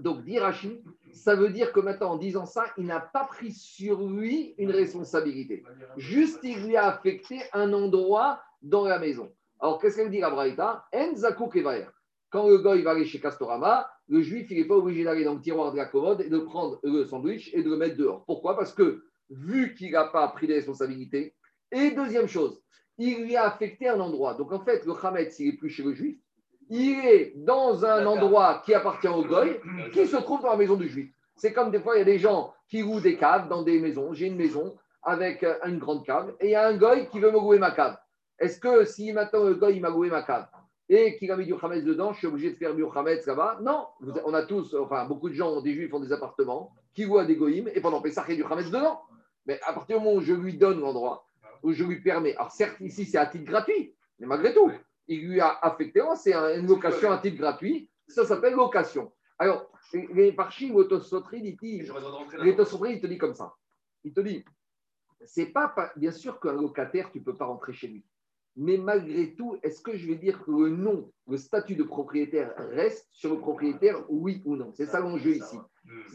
[0.00, 3.52] Donc, dit Rachid, ça veut dire que maintenant, en disant ça, il n'a pas pris
[3.52, 5.64] sur lui une responsabilité.
[5.96, 9.32] Juste, il lui a affecté un endroit dans la maison.
[9.60, 10.86] Alors, qu'est-ce qu'elle dit la Braïta?
[12.30, 15.34] Quand le gars va aller chez Castorama, le juif, il n'est pas obligé d'aller dans
[15.34, 18.24] le tiroir de la commode et de prendre le sandwich et de le mettre dehors.
[18.24, 18.56] Pourquoi?
[18.56, 21.34] Parce que, vu qu'il n'a pas pris les responsabilités,
[21.70, 22.62] et deuxième chose,
[22.98, 24.34] il lui a affecté un endroit.
[24.34, 26.18] Donc, en fait, le Hametz, il n'est plus chez le juif,
[26.68, 29.60] il est dans un endroit qui appartient au goy,
[29.92, 31.12] qui se trouve dans la maison du juif.
[31.36, 33.80] C'est comme des fois, il y a des gens qui louent des caves dans des
[33.80, 34.12] maisons.
[34.12, 37.20] J'ai une maison avec euh, une grande cave et il y a un goy qui
[37.20, 37.96] veut me louer ma cave.
[38.38, 40.46] Est-ce que si maintenant le goy il m'a loué ma cave
[40.88, 43.58] et qu'il a mis du chametz dedans, je suis obligé de faire du chametz là-bas?
[43.62, 43.86] Non,
[44.24, 47.24] on a tous, enfin beaucoup de gens, des juifs ont des appartements qui louent à
[47.24, 49.00] des goyim et pendant Pessah, il y a du chametz dedans.
[49.46, 51.26] Mais à partir du moment où je lui donne l'endroit,
[51.62, 54.70] où je lui permets, alors certes ici c'est à titre gratuit, mais malgré tout,
[55.14, 59.12] il lui a affecté, oh, c'est un- une location à titre gratuit, ça s'appelle location.
[59.38, 59.70] Alors,
[60.14, 60.74] les- parchim
[62.54, 63.52] Tosfot, il te dit comme ça.
[64.04, 64.44] Il te dit,
[65.24, 68.04] c'est pas, pas- bien sûr qu'un locataire, tu peux pas rentrer chez lui.
[68.54, 72.52] Mais malgré tout, est-ce que je vais dire que le nom, le statut de propriétaire
[72.58, 74.72] reste sur le propriétaire, oui ou non?
[74.74, 75.56] C'est ça l'enjeu ici.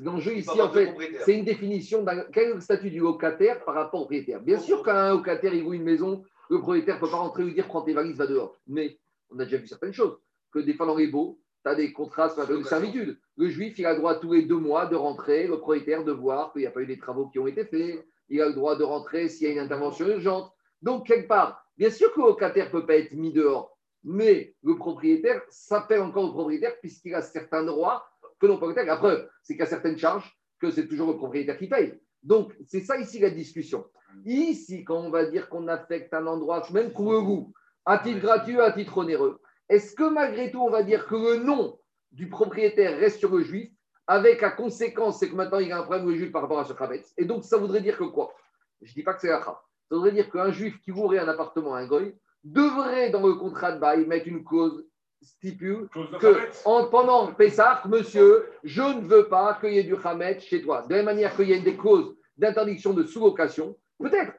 [0.04, 0.94] L'enjeu ici, en fait,
[1.26, 4.40] c'est une définition d'un quel est le statut du locataire par rapport au propriétaire?
[4.40, 7.46] Bien sûr qu'un locataire, il loue une maison Le propriétaire ne peut pas rentrer et
[7.46, 8.56] lui dire prends tes valises, va dehors.
[8.68, 8.98] Mais
[9.30, 10.18] on a déjà vu certaines choses.
[10.52, 13.20] Que des fois dans les beaux, tu as des contrats de servitude.
[13.36, 16.12] Le juif, il a le droit tous les deux mois de rentrer, le propriétaire de
[16.12, 18.06] voir qu'il n'y a pas eu des travaux qui ont été faits.
[18.30, 20.52] Il a le droit de rentrer s'il y a une intervention urgente.
[20.82, 24.56] Donc, quelque part, bien sûr que le locataire ne peut pas être mis dehors, mais
[24.64, 28.06] le propriétaire s'appelle encore le propriétaire puisqu'il a certains droits
[28.40, 28.86] que non propriétaire.
[28.86, 32.00] La preuve, c'est qu'il y a certaines charges que c'est toujours le propriétaire qui paye.
[32.23, 33.86] Donc, c'est ça ici la discussion.
[34.25, 37.53] Ici, quand on va dire qu'on affecte un endroit, même pour le goût,
[37.86, 41.43] à titre gratuit, à titre onéreux, est-ce que malgré tout, on va dire que le
[41.43, 41.80] nom
[42.12, 43.71] du propriétaire reste sur le juif,
[44.08, 46.60] avec la conséquence, c'est que maintenant il y a un problème le juif par rapport
[46.60, 47.13] à ce Khametz.
[47.17, 48.34] Et donc, ça voudrait dire que quoi?
[48.82, 51.27] Je ne dis pas que c'est la Ça voudrait dire qu'un juif qui louerait un
[51.27, 54.86] appartement à un goy devrait, dans le contrat de bail, mettre une cause
[55.21, 55.88] stipule
[56.19, 60.62] que en, pendant Pessah, monsieur, je ne veux pas qu'il y ait du Khamet chez
[60.62, 60.84] toi.
[60.84, 64.34] De la même manière qu'il y a des causes d'interdiction de sous-location, peut-être,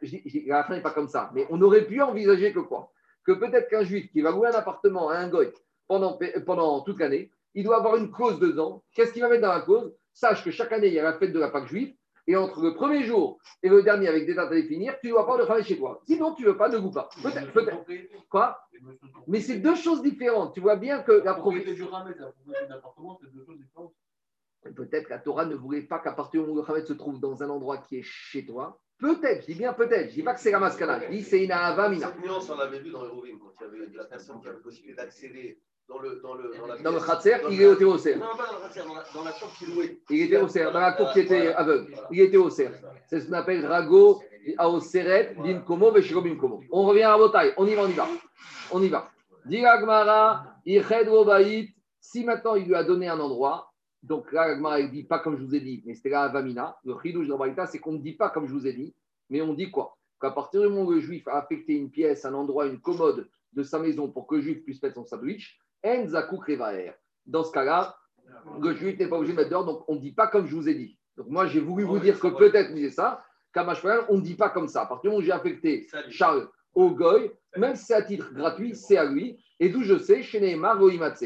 [0.46, 2.92] la fin n'est pas comme ça, mais on aurait pu envisager que quoi?
[3.24, 5.52] Que peut-être qu'un juif qui va louer un appartement à un goy
[5.86, 8.84] pendant, pendant toute l'année, il doit avoir une cause dedans.
[8.92, 11.18] Qu'est-ce qu'il va mettre dans la cause Sache que chaque année, il y a la
[11.18, 11.94] fête de la Pâque juive,
[12.28, 15.12] et entre le premier jour et le dernier avec des dates à définir, tu ne
[15.12, 16.00] dois pas de travail chez toi.
[16.06, 17.08] Sinon, tu ne veux pas, de goût pas.
[17.22, 17.52] Peut-être.
[17.52, 17.66] Peut
[18.28, 18.60] Quoi
[19.26, 20.54] Mais c'est deux choses différentes.
[20.54, 23.44] Tu vois bien que la propriété du Ramet et la propriété d'un appartement, c'est deux
[23.46, 23.94] choses différentes.
[24.76, 26.92] Peut-être que la Torah ne voulait pas qu'à partir du moment où le Hamed se
[26.92, 30.14] trouve dans un endroit qui est chez toi, peut-être, je dis bien peut-être, je ne
[30.16, 32.08] dis pas que c'est la mascana, je dis c'est une avamina.
[32.08, 34.48] Cette nuance, on l'avait vu dans les Rovim, quand il y avait la personne qui
[34.48, 37.66] avait la possibilité d'accéder dans le dans le dans, la dans le khatser, il est
[37.66, 38.18] au théocère.
[38.18, 39.98] Non, pas dans le khatser, dans la, dans la chambre qui louait.
[40.11, 41.94] Il était au cerf, dans la cour qui était aveugle.
[42.11, 42.72] Il était au cerf.
[43.07, 44.22] C'est ce qu'on appelle Rago
[44.59, 46.62] Aoseret Bin Komo Veshiro Bin Komo.
[46.70, 47.55] On revient à Botaï.
[47.57, 48.09] On y va, on y va.
[48.70, 49.11] On y va.
[49.46, 51.74] Diragmara, Iched Robaït.
[52.01, 53.70] Si maintenant il lui a donné un endroit,
[54.03, 56.29] donc là, Agmara ne dit pas comme je vous ai dit, mais c'était là à
[56.29, 56.77] Vamina.
[56.85, 57.35] Le chidouche de
[57.66, 58.94] c'est qu'on ne dit pas comme je vous ai dit,
[59.29, 59.96] mais on dit quoi?
[60.20, 63.29] Qu'à partir du moment où le juif a affecté une pièce, un endroit, une commode
[63.53, 65.59] de sa maison pour que le juif puisse mettre son sandwich,
[67.26, 67.96] dans ce cas-là,
[68.60, 70.54] le juif n'est pas obligé de mettre dehors, donc on ne dit pas comme je
[70.54, 70.98] vous ai dit.
[71.16, 73.24] Donc moi, j'ai voulu vous dire que peut-être c'est ça.
[73.52, 74.82] Kamash on ne dit pas comme ça.
[74.82, 78.32] À partir du moment où j'ai affecté Charles au Goy, même si c'est à titre
[78.32, 79.42] gratuit, c'est à lui.
[79.58, 81.24] Et d'où je sais, chez Neymar, Goïmatse.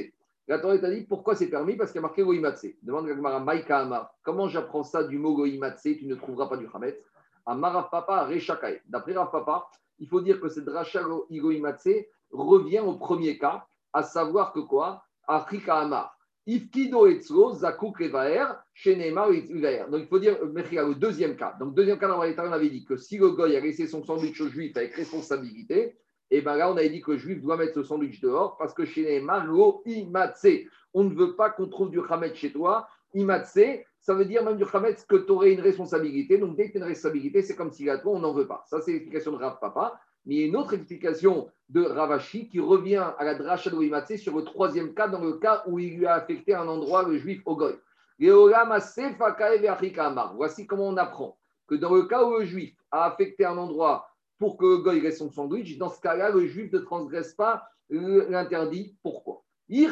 [0.48, 2.66] La Torah t'a dit pourquoi c'est permis Parce qu'il y a marqué Goïmatse.
[2.82, 4.14] Demande à Maïka Amar.
[4.22, 6.98] Comment j'apprends ça du mot Goïmatse Tu ne trouveras pas du Hamet.
[7.44, 8.80] Amar Papa, Rechakai.
[8.86, 9.66] D'après Rav Papa,
[9.98, 11.88] il faut dire que cette Racha Goïmatse
[12.30, 15.04] revient au premier cas à savoir que quoi?
[15.26, 16.16] Afrika Amar.
[16.44, 21.54] Ifkido etzlo, zakuk evaer, shenemar Donc il faut dire, le deuxième cas.
[21.60, 24.40] Donc, deuxième cas, dans on avait dit que si le goy a laissé son sandwich
[24.40, 25.96] au juif avec responsabilité,
[26.32, 28.72] et bien là, on avait dit que le juif doit mettre ce sandwich dehors parce
[28.72, 30.46] que chez lo imatse.
[30.94, 32.88] On ne veut pas qu'on trouve du chametz chez toi.
[33.14, 33.58] Imatse,
[34.00, 36.38] ça veut dire même du chametz que tu aurais une responsabilité.
[36.38, 38.46] Donc dès que tu as une responsabilité, c'est comme si à toi, on n'en veut
[38.46, 38.64] pas.
[38.66, 40.00] Ça, c'est l'explication de Rav Papa.
[40.24, 44.16] Mais il y a une autre explication de Ravashi qui revient à la dracha de
[44.16, 47.18] sur le troisième cas, dans le cas où il lui a affecté un endroit, le
[47.18, 47.74] juif au goy.
[50.36, 54.06] Voici comment on apprend que dans le cas où le juif a affecté un endroit
[54.38, 57.64] pour que le goy reste son sandwich, dans ce cas-là, le juif ne transgresse pas
[57.90, 58.96] l'interdit.
[59.02, 59.42] Pourquoi?
[59.68, 59.86] Si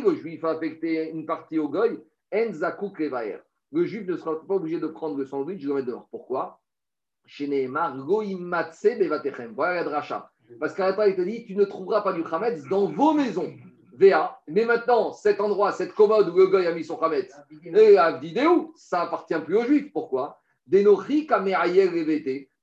[0.00, 1.98] le juif a affecté une partie au goy,
[2.30, 6.08] le juif ne sera pas obligé de prendre le sandwich, de le mettre dehors.
[6.10, 6.61] Pourquoi?
[9.54, 10.30] Voilà la dracha.
[10.60, 13.52] Parce qu'à la il te dit, tu ne trouveras pas du Hametz dans vos maisons.
[13.94, 14.40] VA.
[14.48, 17.32] Mais maintenant, cet endroit, cette commode où le gars a mis son Hametz,
[17.64, 19.92] et à vidéo, ça appartient plus aux Juifs.
[19.92, 20.40] Pourquoi?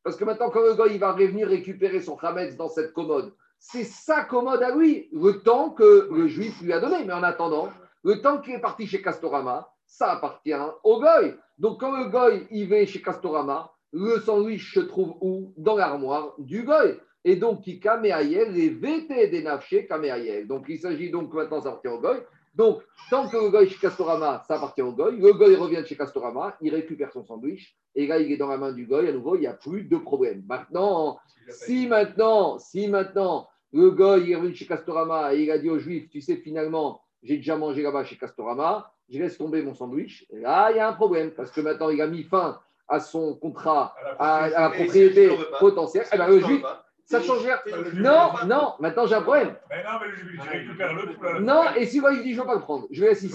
[0.03, 3.83] Parce que maintenant, quand le il va revenir récupérer son Hametz dans cette commode, c'est
[3.83, 7.03] sa commode à lui, le temps que le Juif lui a donné.
[7.05, 7.69] Mais en attendant,
[8.03, 11.35] le temps qu'il est parti chez Castorama, ça appartient au goy.
[11.57, 15.53] Donc quand le goy il va chez Castorama, le sandwich se trouve où?
[15.57, 16.97] Dans l'armoire du goy.
[17.25, 20.47] Et donc, qui kameayel, les VT des nafchés kameayel.
[20.47, 22.17] Donc, il s'agit donc maintenant, ça appartient au goy.
[22.55, 25.95] Donc, tant que le goy chez Castorama, ça appartient au goy, le goy revient chez
[25.95, 29.11] Castorama, il récupère son sandwich, et là, il est dans la main du goy, à
[29.11, 30.43] nouveau, il n'y a plus de problème.
[30.47, 35.69] Maintenant, si maintenant, si maintenant, le goy est revenu chez Castorama et il a dit
[35.69, 39.73] aux juifs, tu sais, finalement, j'ai déjà mangé là-bas chez Castorama, je laisse tomber mon
[39.73, 42.59] sandwich, là, il y a un problème, parce que maintenant, il a mis fin
[42.89, 45.29] à son contrat, à la propriété,
[45.59, 46.63] potentielle, eh ben, le juif,
[47.05, 47.57] ça change rien.
[47.95, 49.55] Non, non, maintenant j'ai un problème.
[49.69, 52.37] Mais non, mais le juif, tu récupères le Non, et si moi, il dit, je
[52.37, 53.31] ne veux pas le prendre, je vais ici.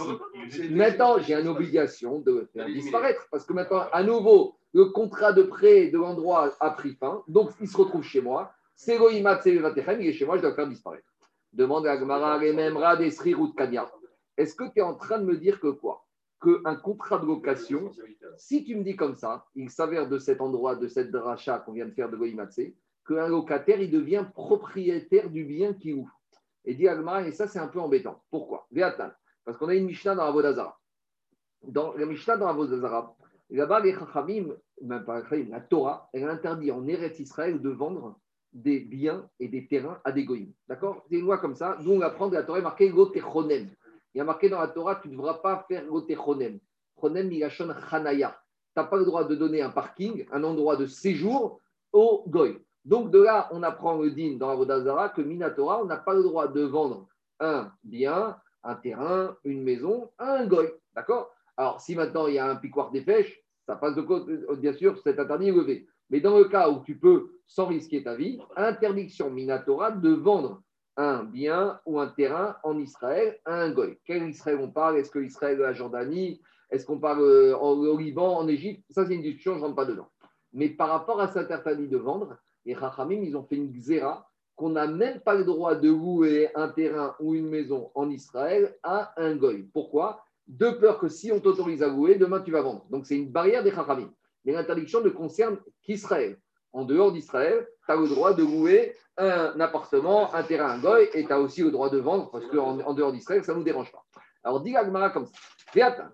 [0.70, 5.32] Maintenant, j'ai une obligation de le faire disparaître, parce que maintenant, à nouveau, le contrat
[5.32, 8.52] de prêt de l'endroit a pris fin, donc il se retrouve chez moi.
[8.76, 11.06] C'est Goïmat, c'est il est chez moi, je dois le faire disparaître.
[11.52, 13.88] Demande à Gmara, Rememra, Desri, Rout Kanya.
[14.36, 16.03] Est-ce que tu es en train de me dire que quoi?
[16.44, 17.90] Qu'un contrat de location,
[18.36, 21.72] si tu me dis comme ça, il s'avère de cet endroit, de cette dracha qu'on
[21.72, 22.60] vient de faire de Goïmatse,
[23.06, 26.10] qu'un locataire, il devient propriétaire du bien qu'il loue.
[26.64, 28.22] Et dit Agmara, et ça, c'est un peu embêtant.
[28.30, 28.66] Pourquoi?
[29.44, 30.78] Parce qu'on a une Mishnah dans Avodazara.
[31.62, 33.16] Dans la Mishnah dans Avodazara,
[33.50, 38.18] là-bas, les Chachamim, même pas la Torah, elle interdit en Eretz Israël de vendre
[38.52, 40.52] des biens et des terrains à des goïms.
[40.68, 41.04] D'accord?
[41.08, 41.76] C'est une loi comme ça.
[41.80, 43.68] Nous, on apprend de la Torah, il y a marqué Gotechonem.
[44.14, 46.60] Il y a marqué dans la Torah, tu ne devras pas faire Gotechonem.
[47.00, 48.38] Chonem, Migashon, Chanaya.
[48.74, 51.60] Tu n'as pas le droit de donner un parking, un endroit de séjour
[51.92, 52.58] au goy.
[52.84, 56.14] Donc de là, on apprend le din dans la Vodazara que Minatora, on n'a pas
[56.14, 57.08] le droit de vendre
[57.40, 60.72] un bien, un terrain, une maison un goy.
[60.94, 61.30] D'accord?
[61.56, 64.74] Alors si maintenant il y a un piquoir des pêches, ça passe de côté, bien
[64.74, 65.86] sûr, cet interdit est levé.
[66.10, 70.62] Mais dans le cas où tu peux, sans risquer ta vie, interdiction Minatora de vendre
[70.96, 73.98] un bien ou un terrain en Israël à un goy.
[74.04, 74.98] Quel Israël on parle?
[74.98, 76.40] Est-ce que Israël la Jordanie?
[76.70, 78.84] Est-ce qu'on parle euh, au Liban, en Égypte?
[78.90, 80.08] Ça, c'est une discussion, je ne rentre pas dedans.
[80.52, 84.30] Mais par rapport à cet interdit de vendre, les Rachamim, ils ont fait une xéra
[84.56, 88.76] qu'on n'a même pas le droit de louer un terrain ou une maison en Israël
[88.82, 89.68] à un goy.
[89.72, 90.24] Pourquoi?
[90.46, 92.86] De peur que si on t'autorise à louer, demain tu vas vendre.
[92.90, 94.12] Donc c'est une barrière des Rachamim.
[94.44, 96.38] Mais l'interdiction ne concerne qu'Israël.
[96.74, 101.08] En dehors d'Israël, tu as le droit de louer un appartement, un terrain, un goy,
[101.14, 103.58] et tu as aussi le droit de vendre, parce qu'en en dehors d'Israël, ça ne
[103.58, 104.04] nous dérange pas.
[104.42, 105.38] Alors, dit Agmara comme ça.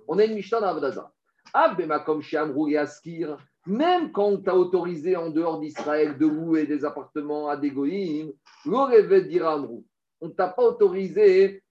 [0.07, 1.11] On a une Mishnah dans Abdaza.
[1.53, 6.85] Abemakom Shamrou et Askir, même quand on t'a autorisé en dehors d'Israël de louer des
[6.85, 8.33] appartements à des goïms,
[8.65, 9.85] l'orevet diramrou.
[10.21, 11.63] On ne t'a pas autorisé,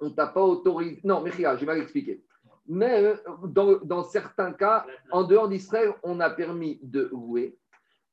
[0.00, 1.00] on t'a pas autorisé.
[1.04, 2.24] Non, Mechia, j'ai mal expliqué.
[2.66, 7.56] Mais euh, dans certains cas, en dehors d'Israël, on a permis de louer.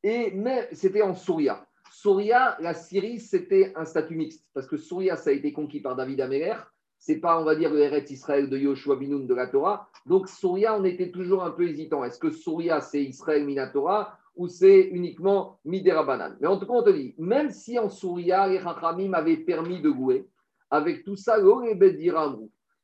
[0.06, 1.66] Et mais c'était en Souria.
[1.92, 5.96] Souria, la Syrie, c'était un statut mixte parce que Souria, ça a été conquis par
[5.96, 6.54] David Améler.
[7.00, 9.90] C'est pas, on va dire, le Eretz Israël de Yoshua Binoun de la Torah.
[10.06, 12.04] Donc Souria, on était toujours un peu hésitant.
[12.04, 16.84] Est-ce que Souria, c'est Israël Minatora ou c'est uniquement Miderabanan Mais en tout cas, on
[16.84, 20.28] te dit, même si en Souria, les avaient permis de louer,
[20.70, 21.38] avec tout ça,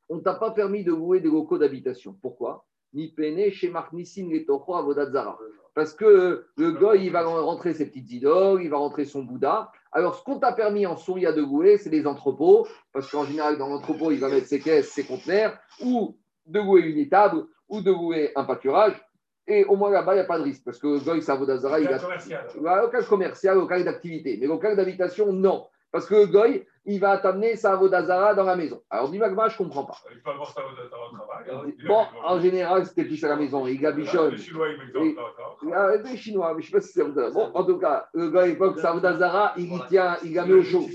[0.09, 2.17] on t'a pas permis de louer des locaux d'habitation.
[2.19, 2.65] Pourquoi?
[2.93, 5.38] Ni pene chez Marnissin Toho Avodatzara.
[5.74, 9.72] Parce que le goy, il va rentrer ses petites idoles, il va rentrer son Bouddha.
[9.93, 13.57] Alors, ce qu'on t'a permis en Souria de louer, c'est des entrepôts, parce qu'en général,
[13.57, 17.82] dans l'entrepôt, il va mettre ses caisses, ses conteneurs, ou de louer une étable, ou
[17.82, 19.01] de louer un pâturage.
[19.47, 21.32] Et au moins là-bas, il n'y a pas de risque, parce que le goy, c'est
[21.32, 22.47] Avodazara, il a commercial.
[22.61, 24.38] Local commercial, local d'activité.
[24.39, 25.67] Mais local d'habitation, non.
[25.91, 28.82] Parce que le goy, il va t'amener sa Avodazara dans la maison.
[28.89, 29.97] Alors, dis Magma, je ne comprends pas.
[30.11, 31.45] Il peut avoir ça au travail.
[31.51, 31.71] hein.
[31.88, 33.67] Bon, en général, c'était plus à la maison.
[33.67, 34.32] Il gabichonne.
[34.32, 35.09] Les Chinois, ils mettent dans Oui.
[35.09, 35.55] le travail.
[35.61, 37.32] Il y a des Chinois, mais je ne sais pas si c'est.
[37.34, 40.45] Bon, en tout cas, le gars, à l'époque, sa Avodazara, il y tient, il la
[40.45, 40.86] met au chaud.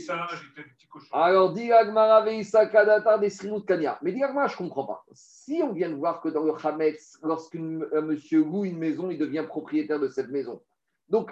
[1.13, 3.99] Alors, dit Agmara Veissa Kadatar des Srimut Kanya.
[4.03, 5.05] Mais dit Agmara, je ne comprends pas.
[5.13, 7.61] Si on vient de voir que dans le Hametz, lorsqu'un
[8.03, 10.63] monsieur loue une maison, il devient propriétaire de cette maison.
[11.09, 11.31] Donc,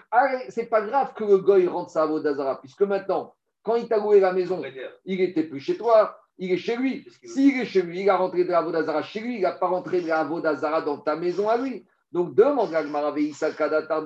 [0.50, 3.34] c'est pas grave que le goy rentre sa Avodazara, puisque maintenant,
[3.64, 4.62] quand il t'a loué la maison,
[5.04, 7.04] il n'était plus chez toi, il est chez lui.
[7.24, 9.66] S'il est chez lui, il a rentré de la Vodazara chez lui, il n'a pas
[9.66, 11.84] rentré de la Vodazara dans ta maison à lui.
[12.12, 12.70] Donc demande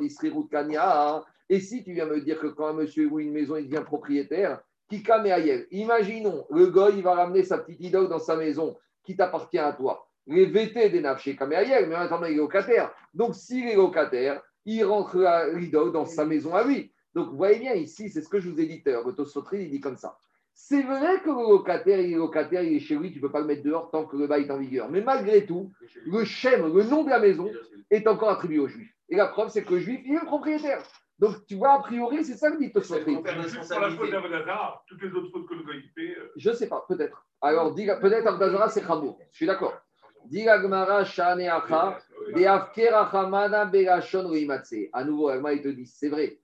[0.01, 1.09] d'Isrirut Kanya.
[1.09, 1.25] hein.
[1.51, 3.85] Et si tu viens me dire que quand un monsieur loue une maison, il devient
[3.85, 5.67] propriétaire, Kika Meaïel.
[5.71, 9.73] Imaginons, le goy, il va ramener sa petite idole dans sa maison qui t'appartient à
[9.73, 10.07] toi.
[10.27, 12.93] Les VT des nafs chez Kameaïel, mais en attendant, il est locataire.
[13.15, 16.93] Donc s'il est locataire, il rentre à l'idole dans sa maison à lui.
[17.19, 19.05] Donc vous voyez bien ici, c'est ce que je vous ai dit tout à l'heure.
[19.53, 20.17] Il dit comme ça.
[20.55, 23.33] C'est vrai que le locataire, il est locataire, il est chez lui, tu ne peux
[23.33, 24.89] pas le mettre dehors tant que le bail est en vigueur.
[24.89, 25.73] Mais malgré tout,
[26.07, 27.51] le shem, le nom de la maison,
[27.91, 28.89] est encore attribué au juif.
[29.09, 30.81] Et la preuve, c'est que le juif, il est le propriétaire.
[31.19, 33.17] Donc tu vois, a priori, c'est ça que dit Tosfotri.
[34.87, 36.17] Toutes les autres fautes que le gars fait.
[36.17, 37.27] euh, Je ne sais pas, peut-être.
[37.41, 39.19] Alors, peut-être Abdazara, c'est Khamour.
[39.33, 39.77] Je suis d'accord.
[44.93, 46.39] À nouveau, Agma, il te dit, c'est vrai.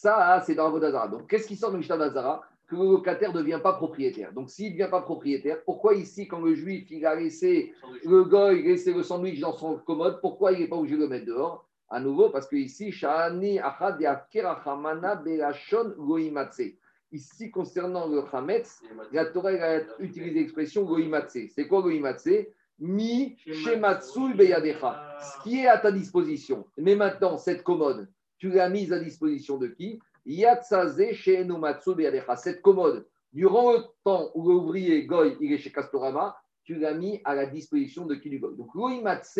[0.00, 1.06] Ça, c'est dans Avodazara.
[1.06, 4.32] Donc, qu'est-ce qui sort de Mishnah d'Azara Que le locataire ne devient pas propriétaire.
[4.32, 7.72] Donc, s'il ne devient pas propriétaire, pourquoi ici, quand le juif, il a laissé
[8.04, 11.08] le goy laisser le sandwich dans son commode, pourquoi il n'est pas obligé de le
[11.08, 15.94] mettre dehors À nouveau, parce que ici, Shani Acha de Afker Achamana Belashon.
[17.12, 18.80] Ici, concernant le Hametz,
[19.12, 21.36] la Torah a utilisé l'expression goïmatse.
[21.54, 22.28] C'est quoi goïmatse
[22.80, 25.18] Mi shematsu beyadecha.
[25.20, 26.66] Ce qui est à ta disposition.
[26.78, 28.08] Mais maintenant, cette commode,
[28.42, 30.00] tu l'as mise à disposition de qui?
[30.26, 32.34] Yatsaze sheenomatsu beyadecha.
[32.34, 37.20] Cette commode, durant le temps où l'ouvrier goy, il est chez Castorama, tu l'as mis
[37.24, 38.56] à la disposition de qui du goy?
[38.56, 39.38] Donc, goïmatse,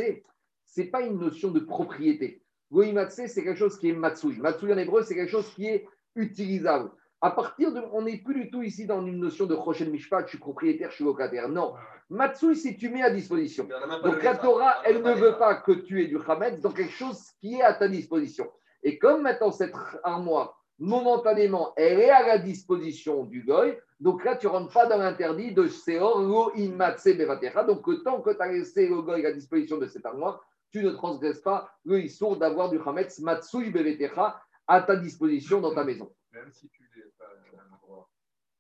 [0.67, 2.45] ce n'est pas une notion de propriété.
[2.71, 4.39] Goïmatse, c'est quelque chose qui est matsui.
[4.39, 5.85] Matsui en hébreu, c'est quelque chose qui est
[6.15, 6.93] utilisable.
[7.21, 7.83] À partir de.
[7.93, 10.91] On n'est plus du tout ici dans une notion de Rochel Mishpat, je suis propriétaire,
[10.91, 11.49] je suis locataire.
[11.49, 11.75] Non.
[12.09, 13.67] Matsui, c'est tu mets à disposition.
[14.05, 17.21] Donc la Torah, elle ne veut pas que tu aies du Hametz dans quelque chose
[17.41, 18.49] qui est à ta disposition.
[18.83, 23.79] Et comme maintenant cette armoire, momentanément, elle est à la disposition du goy.
[24.01, 27.63] Donc là, tu ne rentres pas dans l'interdit de Seor lo imatse bevatecha.
[27.65, 30.83] Donc, tant que tu as laissé le goy à la disposition de cette armoire, tu
[30.83, 35.85] ne transgresses pas le issour d'avoir du chametz matsui bevatecha à ta disposition dans ta
[35.85, 36.13] maison.
[36.33, 38.09] Même si tu n'es pas à un endroit,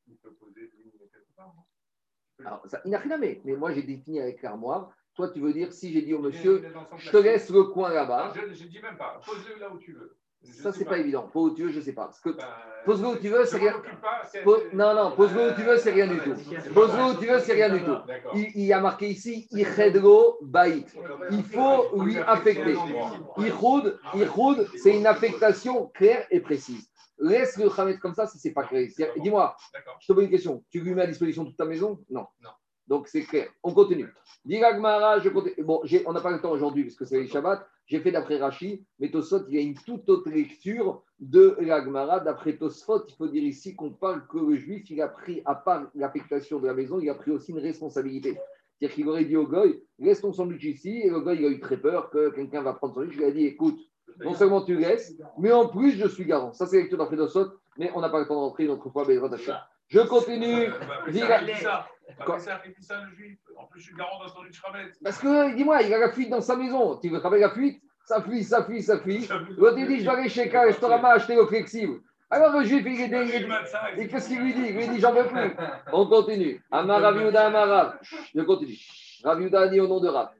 [0.07, 1.55] il peut poser une quelque part.
[2.45, 4.93] Alors, ça, il n'a rien à mais moi j'ai défini avec l'armoire.
[5.15, 6.63] Toi, tu veux dire, si j'ai dit au monsieur,
[6.99, 9.21] je te laisse le coin là-bas, Ah, Je ne dis même pas.
[9.25, 10.17] Pose-le là où tu veux.
[10.45, 11.29] Je ça c'est pas évident.
[11.33, 12.07] Pour où tu veux, je sais pas.
[12.07, 12.31] Parce que
[12.85, 13.75] Pose-le où tu veux, c'est rien.
[14.03, 16.35] pas, Pose- non, non, pose-le où tu veux, c'est rien du tout.
[16.75, 17.95] Pose-le où tu veux, c'est rien du tout.
[18.35, 20.93] Il, il y a marqué ici, Ichedro Baït.
[21.31, 22.75] Il faut lui affecter.
[23.37, 26.89] Ichoud, Ichoud, c'est une affectation claire et précise.
[27.19, 28.89] Laisse le Khamet comme ça si c'est pas clair.
[29.19, 29.55] Dis-moi,
[30.01, 30.65] je te pose une question.
[30.71, 32.01] Tu lui mets à disposition toute ta maison?
[32.11, 32.27] Non.
[32.41, 32.51] Non.
[32.93, 33.49] Donc c'est clair.
[33.63, 34.13] On continue.
[34.45, 35.65] Dis Gmara, je continue.
[35.65, 37.67] Bon, on n'a pas le temps aujourd'hui parce que c'est le Shabbat.
[37.87, 41.83] J'ai fait d'après Rashi, mais Tosfot, il y a une toute autre lecture de la
[41.83, 42.21] Gemara.
[42.21, 45.55] D'après Tosfot, il faut dire ici qu'on parle que le juif, il a pris, à
[45.55, 48.37] part l'affectation de la maison, il a pris aussi une responsabilité.
[48.79, 51.49] C'est-à-dire qu'il aurait dit au goy, laisse ton sandwich ici, et le goy, il a
[51.49, 53.17] eu très peur que quelqu'un va prendre son sandwich.
[53.17, 53.81] Il a dit, écoute,
[54.19, 56.53] non seulement tu laisses, mais en plus, je suis garant.
[56.53, 57.47] Ça, c'est la lecture d'après Tosfot,
[57.79, 59.57] mais on n'a pas le temps d'entrer une autre fois, Hashem.
[59.93, 60.71] Je continue.
[64.63, 64.99] Rametz.
[65.05, 66.97] Parce que, dis-moi, il a la fuite dans sa maison.
[66.99, 67.83] Tu veux travailler la fuite?
[68.05, 69.29] Ça fuit, ça fuit, ça fuit.
[69.57, 72.01] L'autre, il dit, je vais aller chez Castorama acheter le flexible.
[72.31, 73.47] Alors, le juif, il est est-
[73.99, 74.65] Et qu'est-ce qu'il lui dit?
[74.71, 75.55] Il lui dit, j'en veux plus.
[75.93, 76.61] On continue.
[76.71, 77.99] Amar Raviuda Amarav.
[78.35, 78.79] Je continue.
[79.23, 80.31] Raviuda dit au nom de Rav.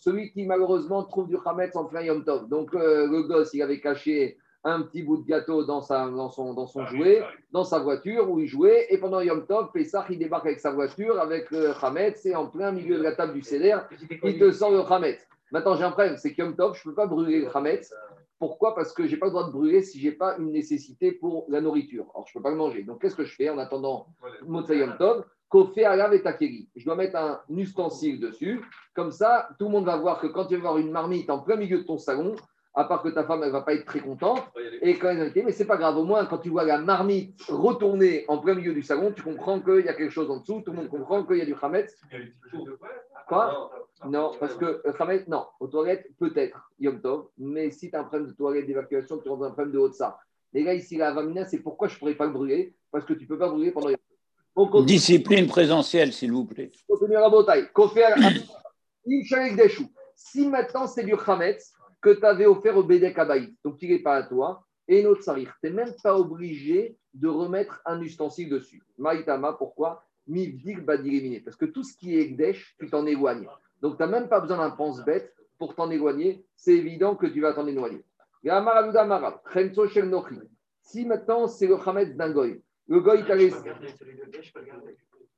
[0.00, 2.48] Celui qui, malheureusement, trouve du Chametz en plein Yom Tov.
[2.48, 4.38] Donc, euh, le gosse, il avait caché
[4.70, 8.30] un petit bout de gâteau dans, sa, dans son, dans son jouet, dans sa voiture
[8.30, 8.86] où il jouait.
[8.90, 12.46] Et pendant Yom Tov, Pessah, il débarque avec sa voiture, avec le Chametz, et en
[12.46, 13.78] plein milieu de la table du Seder,
[14.24, 15.26] il te sort le Chametz.
[15.50, 17.94] Maintenant, j'ai un problème, c'est que Yom Tov, je ne peux pas brûler le Chametz.
[18.38, 18.74] Pourquoi?
[18.74, 21.10] Parce que je n'ai pas le droit de brûler si je n'ai pas une nécessité
[21.10, 22.06] pour la nourriture.
[22.14, 22.82] Alors, je ne peux pas le manger.
[22.84, 24.06] Donc, qu'est-ce que je fais en attendant
[24.46, 25.24] Motsai Yom Tov?
[25.48, 26.68] Kofe Alav et Takeri.
[26.76, 28.60] Je dois mettre un ustensile dessus.
[28.94, 31.38] Comme ça, tout le monde va voir que quand tu vas voir une marmite en
[31.38, 32.36] plein milieu de ton salon,
[32.78, 34.40] à part que ta femme, elle ne va pas être très contente,
[34.82, 38.24] et quand elle mais c'est pas grave, au moins quand tu vois la marmite retourner
[38.28, 40.70] en plein milieu du salon, tu comprends qu'il y a quelque chose en dessous, tout
[40.70, 42.00] le monde comprend qu'il y a du Hametz.
[43.26, 43.72] Quoi
[44.06, 48.00] Non, parce que le Hametz, non, aux toilettes, peut-être, Yom Tov, mais si tu as
[48.00, 50.16] un problème de toilette d'évacuation, tu rentres dans un problème de haut de ça.
[50.52, 53.12] Les gars, ici, la Vamina, c'est pourquoi je ne pourrais pas le brûler, parce que
[53.12, 54.84] tu ne peux pas brûler pendant Yom.
[54.84, 56.70] Discipline présentielle, s'il vous plaît.
[56.88, 57.68] Continue à Botaï.
[57.72, 58.14] Kofer
[59.08, 59.86] Imshalek Deshu.
[60.14, 63.98] Si maintenant c'est du Hametz que tu avais offert au Bédek Abaï, donc il n'est
[63.98, 68.48] pas à toi, et notre sarir, tu n'es même pas obligé de remettre un ustensile
[68.48, 68.82] dessus.
[68.96, 70.04] Maïtama, pourquoi?
[71.44, 73.48] Parce que tout ce qui est Gdesh, tu t'en éloignes.
[73.80, 76.44] Donc tu n'as même pas besoin d'un pense-bête pour t'en éloigner.
[76.54, 78.04] C'est évident que tu vas t'en éloigner.
[80.82, 83.56] Si maintenant c'est le Hametz d'un goy, le goy t'a laissé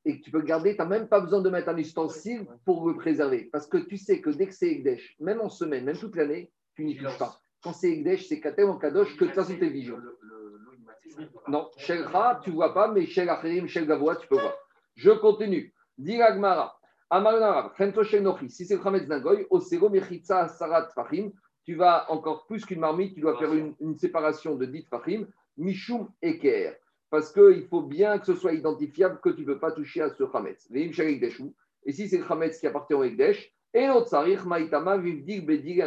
[0.04, 2.46] et que tu peux le garder, tu n'as même pas besoin de mettre un ustensile
[2.64, 3.48] pour le préserver.
[3.52, 6.50] Parce que tu sais que dès que c'est Ekdesh, même en semaine, même toute l'année,
[6.74, 7.40] tu n'y touches pas.
[7.62, 9.98] Quand c'est Ekdesh, c'est Katem en Kadosh que de toute façon tu es vigilant.
[11.48, 12.06] Non, Shel
[12.42, 14.54] tu ne vois pas, mais Shel Acherim, Shel Gavoa, tu peux voir.
[14.94, 15.74] Je continue.
[15.98, 16.76] Diragmara.
[17.10, 18.48] Amarnara, Khento Shel Nochi.
[18.48, 21.32] Si c'est le Khametz d'un goy, Osero Mechitza Sarat Fahim,
[21.64, 25.26] tu vas encore plus qu'une marmite, tu dois faire une, une séparation de 10 Fahim,
[25.56, 26.76] Mishum Eker
[27.10, 30.10] parce qu'il faut bien que ce soit identifiable que tu ne peux pas toucher à
[30.10, 30.68] ce Hametz.
[30.72, 35.80] Et si c'est le Hametz qui appartient au Ekdesh, et l'autre Sarich, Maïtama, Vivdig, Bedig,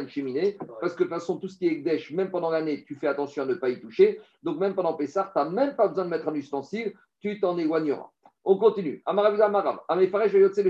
[0.80, 3.08] parce que de toute façon, tout ce qui est Ekdesh, même pendant l'année, tu fais
[3.08, 4.22] attention à ne pas y toucher.
[4.42, 7.58] Donc même pendant Pessah, tu n'as même pas besoin de mettre un ustensile, tu t'en
[7.58, 8.10] éloigneras.
[8.46, 9.02] On continue.
[9.06, 10.62] Amaravida Amaram, Amefaresh, Yotse.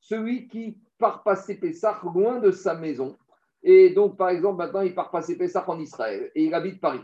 [0.00, 3.16] Celui qui part passer Pessah loin de sa maison,
[3.62, 7.00] et donc par exemple, maintenant, il part passer Pessah en Israël, et il habite Paris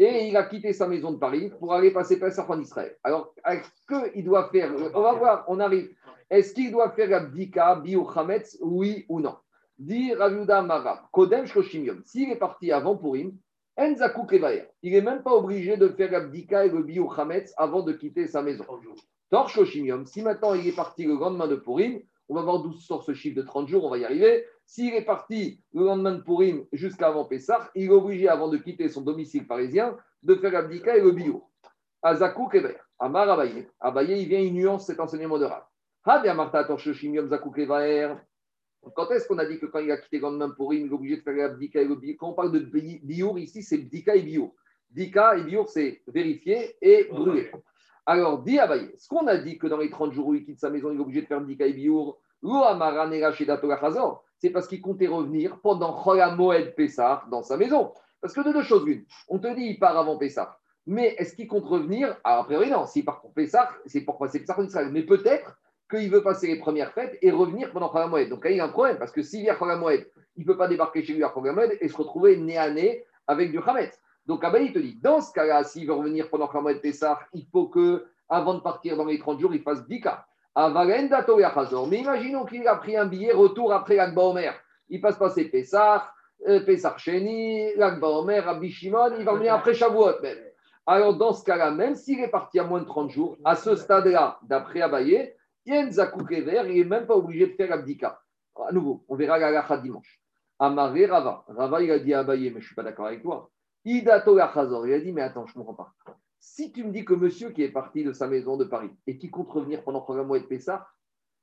[0.00, 2.96] et il a quitté sa maison de Paris pour aller passer Pessah en Israël.
[3.04, 5.94] Alors, est-ce qu'il doit faire, on va voir, on arrive,
[6.30, 9.36] est-ce qu'il doit faire la bdika, bio chametz, oui ou non?
[9.78, 13.32] Dit Raviuda Marab, Kodem Shoshimium, s'il est parti avant Purim,
[13.76, 17.52] Enzaku Kevaer, il n'est même pas obligé de faire la bdika et le bio chametz
[17.58, 18.64] avant de quitter sa maison.
[19.30, 22.00] Tor Shoshimium, si maintenant il est parti le lendemain de Purim,
[22.30, 24.46] on va voir d'où sort ce chiffre de 30 jours, on va y arriver.
[24.64, 28.88] S'il est parti le lendemain de Purim jusqu'avant Pessah, il est obligé, avant de quitter
[28.88, 31.42] son domicile parisien, de faire l'abdika et le bio.
[32.02, 33.66] Azakou Kever, Amar Abaye.
[33.80, 35.64] Abaye, il vient, il nuance cet enseignement de Rav.
[38.94, 40.90] Quand est-ce qu'on a dit que quand il a quitté le lendemain de Purim, il
[40.90, 43.78] est obligé de faire l'abdika et le bio Quand on parle de biour, ici, c'est
[43.78, 44.54] bdika et bio.
[44.90, 47.50] Bdika et biour, c'est vérifier et brûler.
[48.06, 50.60] Alors, dit Abaye, ce qu'on a dit que dans les 30 jours où il quitte
[50.60, 52.18] sa maison, il est obligé de faire bdika et biour,
[54.38, 57.92] c'est parce qu'il comptait revenir pendant Chola Moed Pessah dans sa maison.
[58.20, 61.34] Parce que de deux choses l'une, on te dit il part avant Pessah, mais est-ce
[61.34, 62.16] qu'il compte revenir?
[62.24, 62.86] Alors, a priori, non.
[62.86, 64.88] S'il part pour Pessah, c'est pour passer Pessah en Israël.
[64.90, 65.58] Mais peut-être
[65.90, 68.28] qu'il veut passer les premières fêtes et revenir pendant Chol Moed.
[68.28, 70.46] Donc là, il y a un problème, parce que s'il vient Chol Moed, il ne
[70.46, 73.50] peut pas débarquer chez lui à Chol Moed et se retrouver nez à nez avec
[73.50, 74.00] du Hametz.
[74.26, 77.46] Donc Abba, il te dit, dans ce cas-là, s'il veut revenir pendant Moed Pessah, il
[77.50, 80.24] faut que, avant de partir dans les 30 jours, il fasse 10 cas.
[80.56, 84.54] Mais imaginons qu'il a pris un billet retour après l'Akba Omer.
[84.88, 86.12] Il passe passer Pessah,
[86.48, 90.38] euh, Pessah Sheni, l'Akba Omer, Rabbi Shimon, il va revenir après Shavuot même.
[90.86, 93.76] Alors, dans ce cas-là, même s'il est parti à moins de 30 jours, à ce
[93.76, 95.34] stade-là, d'après Abaye,
[95.66, 98.20] Yenzakou Kever, il n'est même pas obligé de faire l'abdika.
[98.66, 100.20] À nouveau, on verra la dimanche.
[100.58, 101.44] Amaré Rava.
[101.48, 103.50] Rava, il a dit à Abaye, mais je ne suis pas d'accord avec toi.
[103.84, 104.86] Idato Lachazor.
[104.86, 105.94] Il a dit, mais attends, je ne comprends pas.
[106.38, 109.18] Si tu me dis que monsieur qui est parti de sa maison de Paris et
[109.18, 110.86] qui compte revenir pendant le mois de Pessah,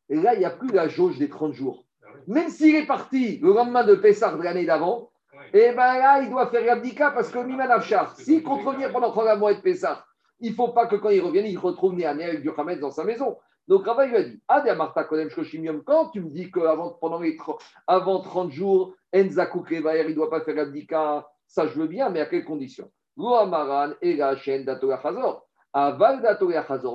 [0.10, 1.86] là, il n'y a plus la jauge des 30 jours.
[2.26, 5.12] Même s'il est parti le lendemain de Pessah de l'année d'avant,
[5.54, 9.14] et bien là, il doit faire l'abdika parce que Miman Afshar, s'il compte revenir pendant
[9.14, 10.04] le mois de Pessah,
[10.40, 12.92] il ne faut pas que quand il revienne, il retrouve né avec du Hametz dans
[12.92, 13.38] sa maison.
[13.68, 17.20] Donc Rava lui a dit Ade Marta Kodem Shoshimium, quand tu me dis qu'avant pendant
[17.20, 17.38] les
[17.86, 22.10] avant 30 jours, Enzaku Kevaer, il ne doit pas faire l'abdika, ça je veux bien,
[22.10, 22.92] mais à quelles conditions?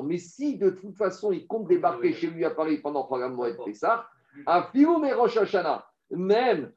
[0.04, 3.50] Mais si de toute façon il compte débarquer chez lui à Paris pendant le mois
[3.50, 4.06] de Pessah,
[4.46, 6.72] à Filoum et Rosh Hashanah, même,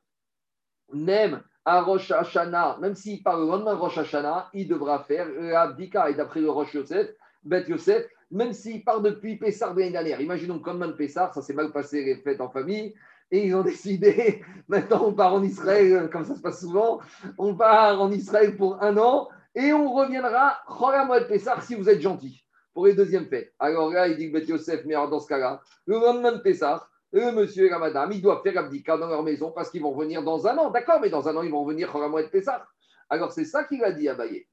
[0.91, 5.27] même à Rosh Hashanah, même s'il part le lendemain de Rosh Hashanah, il devra faire
[5.27, 6.09] l'abdika.
[6.09, 7.09] Et d'après le Rosh Yosef,
[7.43, 10.21] Bet Yosef, même s'il part depuis Pessar de l'année dernière.
[10.21, 12.93] Imaginons comme même Pessar, ça s'est mal passé les fêtes en famille,
[13.31, 16.99] et ils ont décidé, maintenant on part en Israël, comme ça se passe souvent,
[17.37, 22.01] on part en Israël pour un an, et on reviendra, de Pessar, si vous êtes
[22.01, 23.53] gentil, pour les deuxièmes fêtes.
[23.57, 26.89] Alors là, il dit que Yosef, mais alors dans ce cas-là, le lendemain de Pessar,
[27.13, 29.95] le monsieur et la madame, ils doivent faire abdika dans leur maison parce qu'ils vont
[29.95, 30.69] venir dans un an.
[30.69, 32.67] D'accord, mais dans un an, ils vont venir de Pessar.
[33.09, 34.45] Alors c'est ça qu'il a dit à Baye.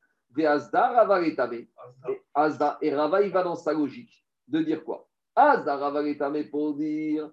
[2.35, 5.09] Asda et Rava, il va dans sa logique de dire quoi?
[5.37, 6.03] Rava
[6.51, 7.31] pour dire.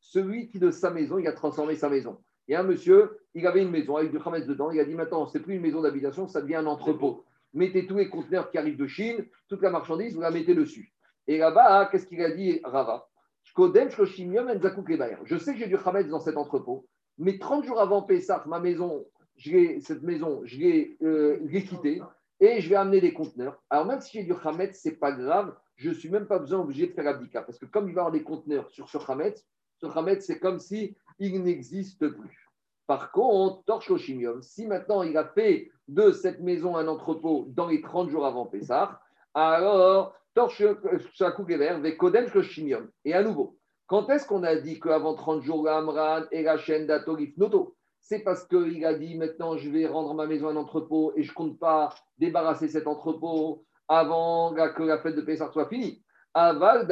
[0.00, 2.18] Celui qui de sa maison, il a transformé sa maison.
[2.48, 4.70] Et un monsieur, il avait une maison avec du khametz dedans.
[4.70, 7.24] Il a dit maintenant, c'est plus une maison d'habitation, ça devient un entrepôt.
[7.52, 10.92] Mettez tous les conteneurs qui arrivent de Chine, toute la marchandise, vous la mettez dessus.
[11.26, 13.06] Et là-bas, qu'est-ce qu'il a dit Rava?
[13.42, 13.52] Je
[15.38, 16.86] sais que j'ai du khametz dans cet entrepôt,
[17.18, 22.00] mais 30 jours avant Pessah, ma maison, cette maison, je l'ai euh, quittée
[22.40, 23.62] et je vais amener des conteneurs.
[23.68, 26.38] Alors même si j'ai du Hametz, ce n'est pas grave, je ne suis même pas
[26.38, 27.42] besoin obligé de faire abdika.
[27.42, 30.38] Parce que comme il va y avoir des conteneurs sur ce Hametz, ce Hametz, c'est
[30.38, 32.50] comme si il n'existe plus.
[32.86, 37.68] Par contre, Torche Chimium, si maintenant il a fait de cette maison un entrepôt dans
[37.68, 39.00] les 30 jours avant Pessah,
[39.34, 40.62] alors Torche
[41.12, 42.90] Chakugever, Kodem Chimium.
[43.04, 46.86] Et à nouveau, quand est-ce qu'on a dit qu'avant 30 jours, Amran et la chaîne
[46.86, 51.12] d'Atorif Noto c'est parce qu'il a dit maintenant je vais rendre ma maison un entrepôt
[51.16, 55.68] et je ne compte pas débarrasser cet entrepôt avant que la fête de Pessah soit
[55.68, 56.02] finie.
[56.32, 56.86] Aval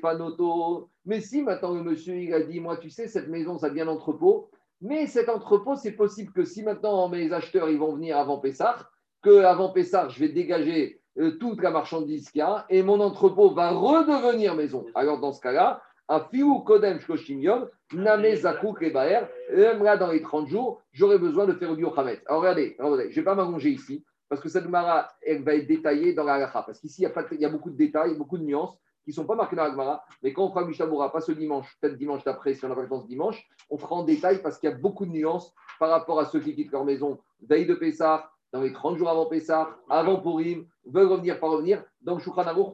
[0.00, 0.90] fanoto.
[1.04, 3.82] Mais si maintenant le monsieur il a dit moi tu sais cette maison ça devient
[3.82, 4.50] un entrepôt,
[4.80, 8.76] mais cet entrepôt c'est possible que si maintenant mes acheteurs ils vont venir avant Pessah,
[9.22, 13.00] que avant Pessah je vais dégager euh, toute la marchandise qu'il y a et mon
[13.00, 14.86] entrepôt va redevenir maison.
[14.94, 20.82] Alors dans ce cas-là, Afiu Kodem Shkoshimium, Name Zakouk Lebaer, là dans les 30 jours,
[20.92, 22.20] j'aurai besoin de faire du Khamet.
[22.26, 25.54] Alors regardez, regardez je ne vais pas m'allonger ici, parce que cette Gemara, elle va
[25.54, 26.62] être détaillée dans la Halacha.
[26.62, 29.24] Parce qu'ici, il, il y, a beaucoup de détails, beaucoup de nuances qui ne sont
[29.24, 30.04] pas marquées dans la Gemara.
[30.22, 32.82] Mais quand on fera Mishabura, pas ce dimanche, peut-être dimanche d'après, si on n'a pas
[32.82, 35.54] le temps ce dimanche, on fera en détail parce qu'il y a beaucoup de nuances
[35.78, 39.08] par rapport à ceux qui quittent leur maison veille de Pessah, dans les 30 jours
[39.08, 41.84] avant Pessah, avant Purim, veulent revenir, pas revenir.
[42.00, 42.22] Dans le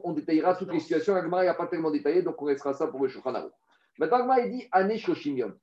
[0.03, 1.13] on détaillera toutes les situations.
[1.13, 3.33] La Gemara n'a pas tellement détaillé, donc on restera ça pour le Shulchan
[3.99, 5.55] Maintenant, Gemara, il dit Année Shoshimium.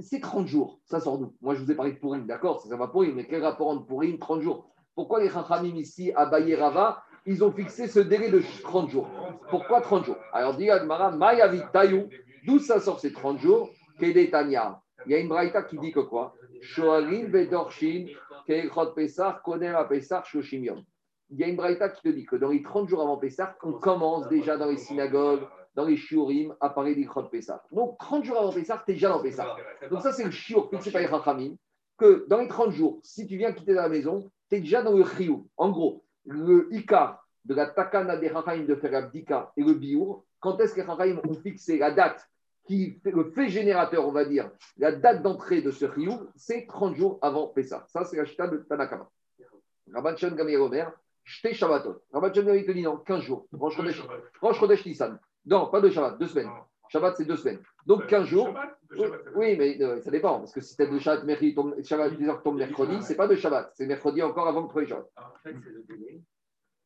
[0.00, 1.34] C'est 30 jours, ça sort d'où?
[1.40, 2.60] Moi, je vous ai parlé de Purim, d'accord?
[2.60, 4.68] Ça va Purim, mais quel rapport entre Purim, 30 jours?
[4.96, 9.08] Pourquoi les Chachamim ici, à Bayerava, ils ont fixé ce délai de 30 jours?
[9.50, 10.16] Pourquoi 30 jours?
[10.32, 12.08] Alors, dit Agmara, Mayavi Tayou,
[12.46, 13.70] d'où ça sort ces 30 jours?
[14.00, 14.80] Kedetanya.
[15.06, 16.34] Il y a une braïta qui dit que quoi?
[16.62, 18.06] Shoarim Vedorshin
[21.30, 23.56] il y a une braïta qui te dit que dans les 30 jours avant Pessah,
[23.62, 27.62] on commence déjà dans les synagogues, dans les shiurim, à parler d'Ikhot Pessah.
[27.72, 29.56] Donc 30 jours avant Pessah, tu es déjà dans Pessah.
[29.90, 31.56] Donc ça, c'est le shiur fixé par les Chachamim,
[31.98, 34.92] que dans les 30 jours, si tu viens quitter la maison, tu es déjà dans
[34.92, 35.48] le chiyou.
[35.56, 40.24] En gros, le Ika de la takana des Chachamim de faire abdika et le biour,
[40.40, 42.26] quand est-ce que les Chachamim ont fixé la date
[42.66, 46.66] qui fait le fait générateur, on va dire, la date d'entrée de ce Riyou, c'est
[46.66, 47.84] 30 jours avant Pessah.
[47.88, 49.08] Ça, c'est la chita de Tanakama.
[49.92, 50.92] Rabban Shon Gamir Omer,
[51.26, 52.00] Shte Shabbatot.
[52.12, 53.46] Rabban Shon Gamir te dit non, 15 jours.
[53.52, 53.76] Rosh
[54.58, 55.18] Chodesh Nissan.
[55.44, 56.50] Non, pas de Shabbat, deux semaines.
[56.88, 57.58] Shabbat, c'est deux semaines.
[57.84, 58.46] Donc 15 jours.
[58.46, 60.38] Shabbat, de Oui, mais euh, ça dépend.
[60.38, 63.26] Parce que si tu de Shabbat, mercredi, tombe, Shabbat, 10 heures tombe mercredi, c'est pas
[63.26, 63.72] de Shabbat.
[63.74, 65.06] C'est mercredi encore avant le premier Shabbat.
[65.16, 66.22] En fait, c'est le délai.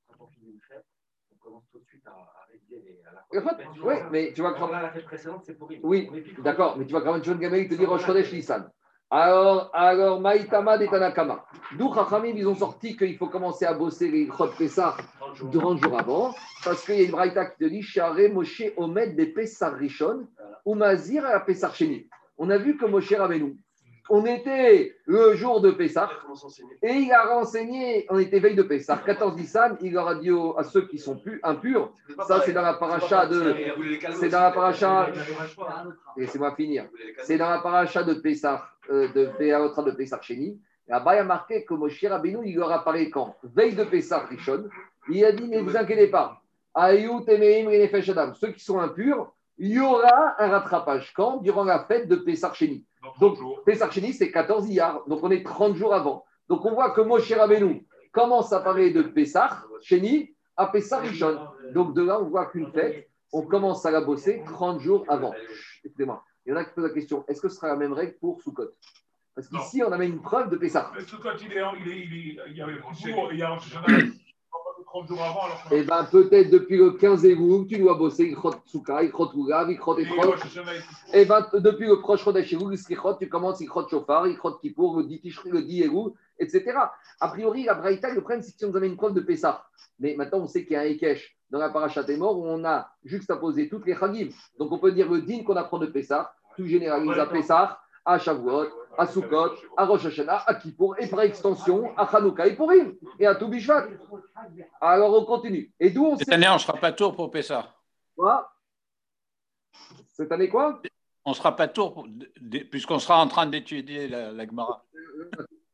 [0.08, 0.86] Quand on finit une fête,
[1.32, 3.00] on commence tout de suite à, réviser les,
[3.82, 6.10] oui, mais tu vois là, la fête précédente, c'est pour Oui,
[6.42, 8.70] D'accord, mais tu vois quand même John Gamel te dit Rosh Chodesh Nissan.
[9.12, 11.44] Alors, alors Maïtama de Tanakama.
[11.76, 14.96] D'où Chachamim, ils ont sorti qu'il faut commencer à bosser les Chod Pessah
[15.36, 16.34] 30 jours avant,
[16.64, 20.28] parce qu'il y a une braïta qui te dit Share Moshe Omed des Pessah Rishon
[20.64, 22.08] ou Mazir à la Pessah Sheni.
[22.38, 23.58] On a vu que Moshe Rabbeinu,
[24.10, 26.08] on était le jour de Pessah,
[26.82, 30.30] et il a renseigné, on était veille de Pessah, 14 Nissan, il leur a dit
[30.30, 31.92] aux- à ceux qui sont plus impurs,
[32.26, 33.54] ça c'est dans la paracha de.
[34.14, 35.08] C'est dans la paracha.
[36.16, 36.86] Laissez-moi finir.
[37.22, 40.60] C'est dans la paracha de Pessah, euh, de Péaotra de Pessah Sheni.
[40.88, 44.26] Là-bas, il y a marqué que Moshe Rabbeinu, il leur apparaît quand Veille de Pessah
[44.26, 44.64] Rishon.
[45.08, 46.42] Il a dit, ne vous inquiétez pas.
[46.74, 48.34] Ayut Emeim Renefesh Adam.
[48.34, 51.38] Ceux qui sont impurs, il y aura un rattrapage quand?
[51.38, 52.84] Durant la fête de Pessah Sheni.
[53.02, 55.06] Dans 30 Donc, Sheni, c'est 14 Iyar.
[55.08, 56.24] Donc, on est 30 jours avant.
[56.48, 61.38] Donc, on voit que Moshe Rabbeinu commence à parler de Pessah Sheni à Pessah Rishon.
[61.72, 65.32] Donc, de là, on voit qu'une fête, on commence à la bosser 30 jours avant.
[65.84, 66.22] Écoutez-moi.
[66.46, 68.16] Il y en a qui posent la question est-ce que ce sera la même règle
[68.18, 68.70] pour Sukkot?
[69.34, 72.14] Parce qu'ici, on a même une preuve de ce quand il est, il est, il
[72.14, 72.96] est, il y a 30
[74.90, 78.54] 30 jours avant, alors Eh bien, peut-être depuis le 15 Elul, tu dois bosser Ichot
[78.66, 80.34] Tsuka, Ichot Ulav, Ichot Et Etrot.
[81.12, 85.20] Eh bien, depuis le proche Chodesh Ichot, tu commences Ichot Shofar, Ichot Kippour, le 10
[85.20, 86.10] Tishri, le 10 Elul,
[86.40, 86.72] etc.
[87.20, 89.20] A priori, la Braïta, le problème, c'est que si on nous amène une preuve de
[89.20, 89.64] Pessah.
[90.00, 92.44] Mais maintenant, on sait qu'il y a un Ekech dans la Parashat des morts où
[92.44, 94.30] on a juxtaposé toutes les Chagim.
[94.58, 98.18] Donc, on peut dire le din qu'on apprend de Pessah, tout généralise à Pessah, à
[98.18, 98.66] Shavuot,
[98.98, 103.26] à Sukkot, à Rosh Hashanah, à Kippour, et par extension à Hanouka et Purim, et
[103.26, 103.86] à tout Bishvat.
[104.80, 105.72] Alors, on continue.
[105.78, 107.72] Et d'où on Cette année, on ne sera pas tour pour Pessah.
[108.16, 108.52] quoi?
[110.08, 110.80] Cette année, quoi?
[111.24, 112.06] On ne sera pas tour
[112.70, 114.84] puisqu'on sera en train d'étudier la, la Gemara.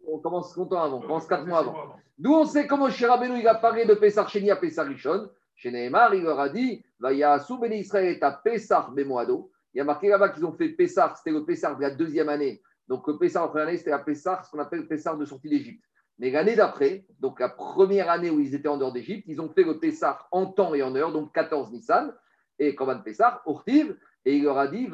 [0.09, 1.97] On commence longtemps avant, on commence quatre mois avant.
[2.19, 5.29] D'où on sait comment chez Rabbeinu, il a parlé de Pessah Sheni à Pessah Rishon.
[5.55, 9.51] Chez Nehemar, il leur a dit Vayasu Ben Israël est à Pessah Bemoado.
[9.73, 12.29] Il y a marqué là-bas qu'ils ont fait Pessah, c'était le Pessah de la deuxième
[12.29, 12.63] année.
[12.89, 15.49] Donc le Pessah en première année, c'était la Pessah, ce qu'on appelle Pessah de sortie
[15.49, 15.85] d'Égypte.
[16.19, 19.51] Mais l'année d'après, donc la première année où ils étaient en dehors d'Égypte, ils ont
[19.51, 22.15] fait le Pessah en temps et en heure, donc 14 Nissan,
[22.59, 24.89] et Korban Pessah, Urtiv, et il leur a dit.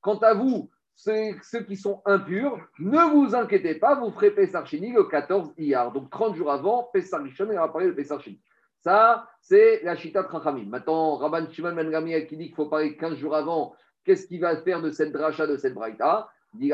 [0.00, 4.92] Quant à vous, ceux, qui sont impurs, ne vous inquiétez pas, vous ferez Pessah Sheni
[4.92, 5.92] le 14 Iyar.
[5.92, 8.40] Donc 30 jours avant, Pessah Rishon, il va parler de Pessah Sheni.
[8.82, 10.66] Ça, c'est la Chita de Chachamim.
[10.66, 13.74] Maintenant, Rabban Shimon Ben Gamliel qui dit qu'il faut parler 15 jours avant,
[14.04, 16.28] qu'est-ce qu'il va faire de cette dracha, de cette braïta?
[16.54, 16.72] Dit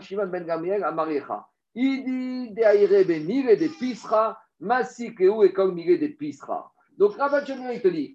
[0.00, 1.46] Shimon Ben Gamliel Amarecha.
[1.74, 6.70] Il dit de Aire be mire de Pisra, Masik et comme mire de Pisra.
[6.98, 8.14] Donc Rabban Shimon il te dit,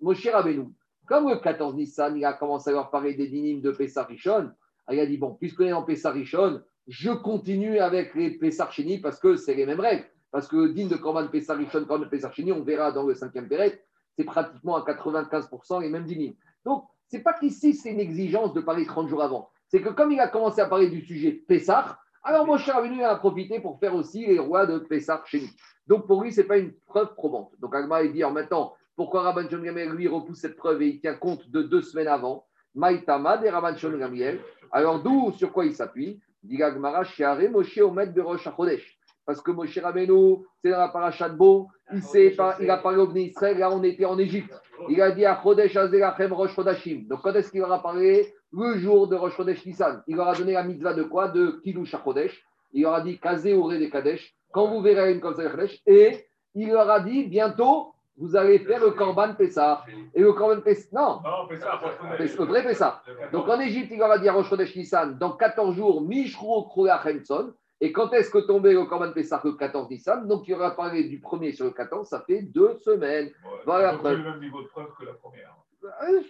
[1.07, 4.51] comme le 14 Nissan, il a commencé à leur parler des dynimes de Pessah Rishon,
[4.91, 8.99] il a dit, bon, puisqu'on est en Pessah Rishon, je continue avec les Pessah Sheni
[8.99, 10.05] parce que c'est les mêmes règles.
[10.31, 13.81] Parce que digne de Rishon, Korban Pessah Sheni, on verra dans le cinquième Péret,
[14.17, 16.35] c'est pratiquement à 95% les mêmes dynimes.
[16.65, 19.49] Donc, c'est pas qu'ici, c'est une exigence de parler 30 jours avant.
[19.67, 23.03] C'est que comme il a commencé à parler du sujet Pessah, alors mon cher Rabbeinu
[23.03, 25.49] a profité pour faire aussi les rois de Pessah Sheni.
[25.87, 27.53] Donc, pour lui, ce n'est pas une preuve probante.
[27.59, 30.87] Donc, Agma, il dit en maintenant, pourquoi Rabban John Gamel, lui, repousse cette preuve et
[30.87, 32.45] il tient compte de deux semaines avant?
[32.75, 34.39] Maïtama des Rabban Shon Gamiel.
[34.71, 36.19] Alors d'où, sur quoi il s'appuie?
[36.43, 38.97] Dit Gagmara, Shiare Moshe Omed de Rosh HaChodesh.
[39.25, 42.77] Parce que Moshe Rabbeinu, c'est dans la paracha de Beau, il, sait pas, il a
[42.77, 44.53] parlé au Bnei Israël, là on était en Égypte.
[44.89, 47.07] Il a dit à Chodesh Azelachem Rosh Chodashim.
[47.07, 48.33] Donc quand est-ce qu'il leur a parlé?
[48.51, 50.03] Le jour de Rosh Chodesh Nissan.
[50.07, 51.27] Il leur a donné la mitzvah de quoi?
[51.29, 52.43] De Kiddush HaChodesh.
[52.73, 54.35] Il leur a dit Kazé Oré de Kadesh.
[54.51, 55.43] Quand vous verrez une comme ça.
[55.85, 56.25] Et
[56.55, 59.83] il leur a dit bientôt, vous allez faire le Korban Pessah.
[60.13, 61.79] Et le Korban Pessah, non, Non, Pessah,
[62.19, 63.01] le vrai Pessah.
[63.31, 66.63] Donc en Égypte, il leur a dit à Rosh Chodesh Nissan, dans 14 jours, Mishro
[66.63, 67.53] Kroyachemson.
[67.79, 71.03] Et quand est-ce que tombait le Korban Pessah le 14 Nissan Donc il aura parlé
[71.03, 73.29] du premier sur le 14, ça fait deux semaines.
[73.65, 74.11] Voilà, Donc, après.
[74.13, 75.55] c'est le même niveau de preuve que la première.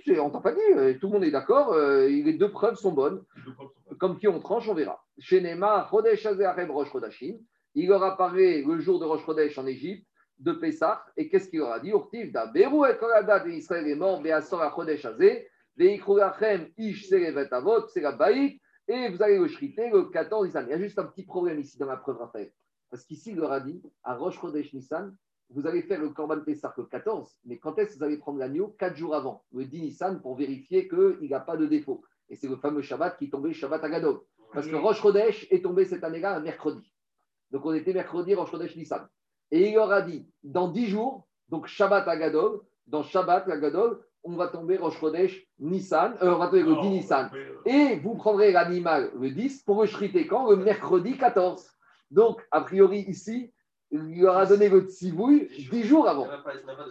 [0.05, 2.75] C'est- On t'a pas dit, euh, tout le monde est d'accord, euh, les deux preuves
[2.75, 3.23] sont bonnes.
[3.97, 5.01] Comme qui on tranche, on verra.
[5.19, 6.27] Chez Nema, Chodesh
[6.69, 7.37] Rosh Chodashim,
[7.73, 10.05] il leur a parlé le jour de Rosh Chodesh en Égypte,
[10.39, 13.87] de Pessah, et qu'est-ce qu'il leur a dit Urtiv da Beru et Koradat et Israël
[13.87, 17.87] est mort, Beasor à Chodesh Azé, Veikrulachem Ish Serevet Avot,
[18.87, 20.65] et vous allez le shriter le 14 Nissan.
[20.67, 22.51] Il y a juste un petit problème ici dans la preuve, Raphaël.
[22.89, 25.15] Parce qu'ici, il leur a dit, à Rosh Chodesh Nissan,
[25.49, 28.39] vous allez faire le Korban Pessah le 14, mais quand est-ce que vous allez prendre
[28.39, 28.75] l'agneau?
[28.79, 32.03] 4 jours avant, le 10 Nissan, pour vérifier qu'il n'a pas de défaut.
[32.29, 34.19] Et c'est le fameux Shabbat qui tombait Shabbat Agadol.
[34.53, 36.93] Parce que Rosh Chodesh est tombé cette année-là un mercredi.
[37.51, 39.07] Donc on était mercredi Rosh Chodesh Nissan.
[39.51, 44.01] Et il leur a dit, dans 10 jours, donc Shabbat Agadol, dans Shabbat Agadol,
[44.33, 47.29] on va tomber Rosh Chodesh Nissan, euh, on va tomber le Non, 10 Nissan.
[47.33, 51.69] euh, Et vous prendrez l'animal le 10 pour le shriter quand Le mercredi 14.
[52.11, 53.51] Donc, a priori, ici,
[53.91, 56.25] il lui aura donné le tsivouille 10 jours avant.
[56.25, 56.39] A a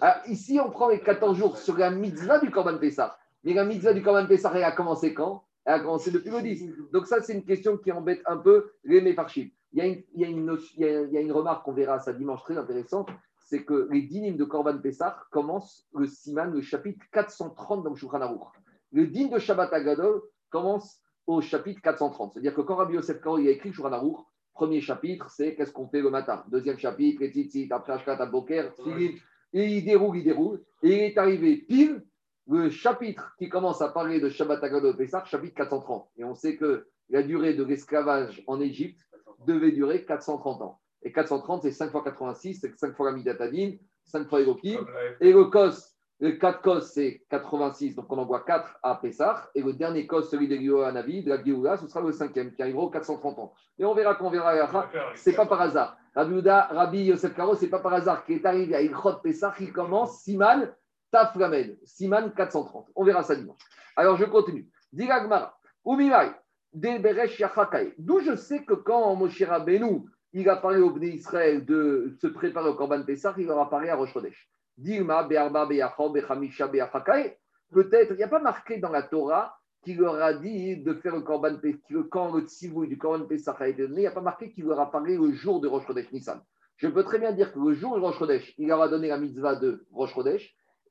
[0.00, 3.16] Ah, ici, on prend les 14 jours sur la mitzvah du Korban Pessah.
[3.44, 6.42] Mais la mitzvah du Korban Pessah, elle a commencé quand Elle a commencé depuis le
[6.42, 6.72] 10.
[6.92, 9.48] Donc, ça, c'est une question qui embête un peu les méfarchim.
[9.72, 12.12] Il y a une, y a a- il y a une remarque qu'on verra ça
[12.12, 13.08] dimanche très intéressante
[13.46, 17.96] c'est que les dynimes de Korban Pessah commencent le Siman, le chapitre 430 dans le
[17.96, 18.48] Shulchan Aruch.
[18.90, 20.20] Le dîme de Shabbat Agadol
[20.50, 22.32] commence au chapitre 430.
[22.32, 24.18] C'est-à-dire que quand Rabbi Yosef Karo il a écrit Shulchan Aruch,
[24.52, 26.44] premier chapitre, c'est qu'est-ce qu'on fait le matin?
[26.48, 29.14] Deuxième chapitre, les tzitzit, après Ashkat Aboker, Tfilin,
[29.52, 30.60] et il déroule, il déroule.
[30.82, 32.04] Et il est arrivé pile
[32.48, 36.08] le chapitre qui commence à parler de Shabbat Agadol Pessah, chapitre 430.
[36.16, 39.00] Et on sait que la durée de l'esclavage en Égypte
[39.46, 40.80] devait durer 430 ans.
[41.06, 44.56] Et 430, c'est 5 fois 86, c'est 5 fois la Midatadine, 5 fois comme
[44.92, 49.48] la- Et le cos, le 4 cos, c'est 86, donc on envoie 4 à Pessah.
[49.54, 50.56] Et le dernier cos, celui de
[50.90, 53.52] Navi, de la Géoula, ce sera le cinquième, qui arrivera aux 430 ans.
[53.78, 54.80] Et on verra quand on verra la fin,
[55.14, 55.96] c'est pas par hasard.
[56.16, 59.54] Rabbi Yehuda, Rabbi Yosef Karo, c'est pas par hasard qu'il est arrivé à Ilchot Pessah,
[59.56, 60.74] qui commence Siman
[61.12, 62.88] Taflamed, Siman 430.
[62.96, 63.60] On verra ça dimanche.
[63.94, 64.68] Alors je continue.
[64.92, 66.32] Diragmara, Umimai,
[66.72, 67.94] Deberesh Yachakai.
[67.98, 70.04] D'où je sais que quand Moshe Rabbeinu,
[70.36, 73.70] il a parlé au Bnei Israël de se préparer au Korban Pessah, il leur a
[73.70, 74.50] parlé à Rosh Chodesh.
[74.76, 76.68] Dilma, Be'arba, Be'achor, Be'chamisha.
[76.68, 81.16] Peut-être, il n'y a pas marqué dans la Torah qu'il leur a dit de faire
[81.16, 81.78] le Korban Pessah,
[82.10, 84.66] quand le tzivouï du Korban Pessah a été donné, il n'y a pas marqué qu'il
[84.66, 86.42] leur a parlé le jour de Rosh Chodesh Nissan.
[86.76, 89.16] Je peux très bien dire que le jour de Rosh il leur a donné la
[89.16, 90.14] mitzvah de Rosh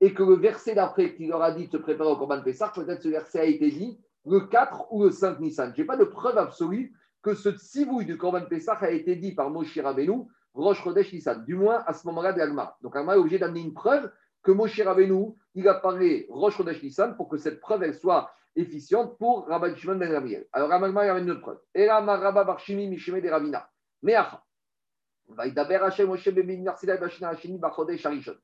[0.02, 2.72] et que le verset d'après qu'il leur a dit de se préparer au Korban Pessah,
[2.74, 5.72] peut-être ce verset a été dit le 4 ou le 5 Nissan.
[5.76, 6.96] Je n'ai pas de preuve absolue
[7.26, 11.44] que ce tzivouï du Korban Pessah a été dit par Moshe Rabbeinu, Rosh Chodesh Nissan,
[11.44, 12.40] du moins à ce moment-là de.
[12.84, 14.12] Donc Agma est obligé d'amener une preuve
[14.44, 18.32] que Moshe Rabbeinu, il a parlé Rosh Chodesh Nissan pour que cette preuve elle soit
[18.56, 20.46] efficiente pour Rabbi Shimon ben Gamliel.
[20.54, 21.60] Alors Agma il amène une autre preuve.
[21.74, 23.68] Elama Rabba Barshimi Mishime de Ravina.
[24.04, 24.44] Meacha.
[25.28, 28.36] Vaïdaber Hashem Moshe ben Narsilai Bashina Hashini Bachodesh Harishon.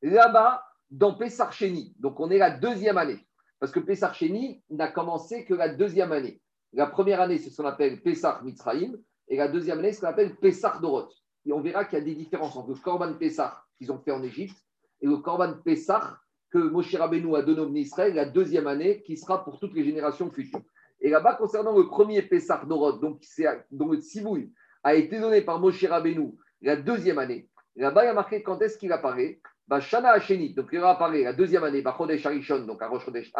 [0.00, 0.62] Là-bas,
[0.92, 3.18] dans Pessar Sheni, donc on est la deuxième année.
[3.58, 6.40] Parce que Pessar Sheni n'a commencé que la deuxième année.
[6.72, 8.96] La première année, c'est ce qu'on appelle Pessar Mitzrayim,
[9.28, 11.08] et la deuxième année, c'est ce qu'on appelle Pessar Dorot.
[11.46, 14.10] Et on verra qu'il y a des différences entre le Korban Pessar qu'ils ont fait
[14.10, 14.56] en Égypte
[15.00, 19.16] et le Korban Pessar que Moshe Rabbeinu a donné au Israël la deuxième année, qui
[19.16, 20.62] sera pour toutes les générations futures.
[21.00, 23.22] Et là-bas, concernant le premier Pessar Dorot, donc
[23.70, 24.52] dont le Tzivouï
[24.82, 28.60] a été donné par Moshe Rabbeinu la deuxième année, là-bas, il y a marqué quand
[28.60, 29.40] est-ce qu'il apparaît?
[29.68, 32.88] Bah, Shana Hasheni, donc il va apparaître la deuxième année, bah, Chodesh Harishon, donc à
[32.88, 33.30] Rosh Chodesh.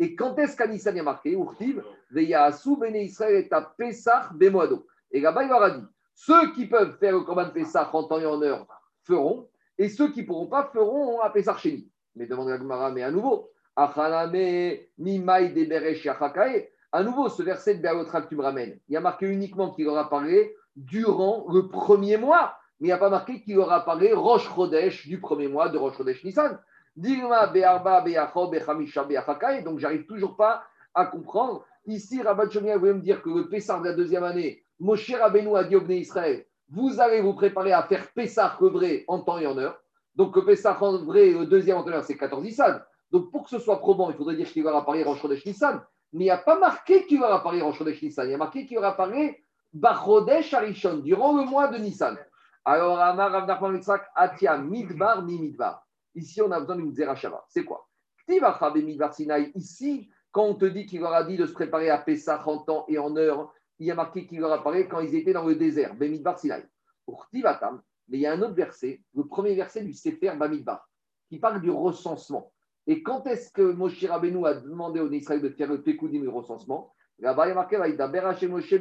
[0.00, 3.60] Et quand est-ce qu'à Nissan il y a marqué Urtiv, Veyasu Bene Israël et à
[3.60, 4.86] Pessah Bemoado.
[5.12, 5.84] Et là-bas, il leur a dit
[6.14, 8.66] ceux qui peuvent faire le Korban Pessah en temps et en heure
[9.04, 11.90] feront, et ceux qui ne pourront pas feront à Pessah Sheni.
[12.16, 16.68] Mais demande la Gemara, mais à nouveau, Achaname Mimai de Beresh Yachakae.
[16.92, 19.84] À nouveau, ce verset de Béalotra tu me ramènes, il y a marqué uniquement qu'il
[19.84, 23.70] leur a parlé durant le premier mois mais il n'y a pas marqué qu'il leur
[23.70, 26.58] apparaît Rosh Chodesh du premier mois de Rosh Chodesh Nissan.
[26.96, 29.62] Dilma Be'arba Be'achor Be'chamisha Be'achakai.
[29.62, 30.62] Donc, j'arrive toujours pas
[30.94, 31.64] à comprendre.
[31.86, 35.56] Ici, Rabbat Shomia voulait me dire que le Pessar de la deuxième année, Moshe Rabbeinu
[35.56, 39.38] a dit au Israël vous allez vous préparer à faire Pessar le vrai en temps
[39.38, 39.76] et en heure.
[40.14, 42.80] Donc, le Pessar en vrai, deuxième en temps en heure, c'est 14 Nissan.
[43.10, 45.82] Donc, pour que ce soit probant, il faudrait dire qu'il leur apparaît Rosh Chodesh Nissan.
[46.12, 48.26] Mais il n'y a pas marqué qu'il leur apparaît Rosh Chodesh Nissan.
[48.28, 52.16] Il y a marqué qu'il leur apparaît Bachodesh Arishon, durant le mois de Nissan.
[52.64, 55.84] Alors, Amar Rav Nachman Yitzhak, Atia Midbar mi Midbar.
[56.14, 57.44] Ici, on a besoin d'une Zerachava.
[57.48, 57.88] C'est quoi?
[58.28, 62.58] Ici, quand on te dit qu'il leur a dit de se préparer à Pessah en
[62.58, 65.44] temps et en heure, il y a marqué qu'il leur apparaît quand ils étaient dans
[65.44, 70.36] le désert, Ktivatam, mais il y a un autre verset, le premier verset du Sefer
[70.36, 70.88] Bamidbar,
[71.28, 72.52] qui parle du recensement.
[72.86, 76.30] Et quand est-ce que Moshe Rabbeinu a demandé aux Israël de faire le Pekoudim, le
[76.30, 76.92] recensement?
[77.18, 78.74] Là-bas, il y a marqué Moshe.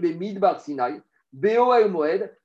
[1.32, 2.36] Boel Moed.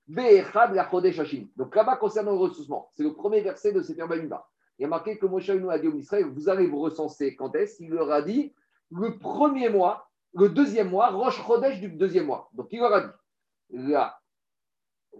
[1.57, 4.51] Donc là-bas, concernant le recensement, c'est le premier verset de Sefer Bamidbar.
[4.79, 7.37] Il y a marqué que Moshe nous a dit au Israël, vous allez vous recenser
[7.37, 8.53] quand est-ce Il leur a dit
[8.91, 12.51] le premier mois, le deuxième mois, Rosh Chodesh du deuxième mois.
[12.53, 13.13] Donc il leur a dit,
[13.71, 14.19] la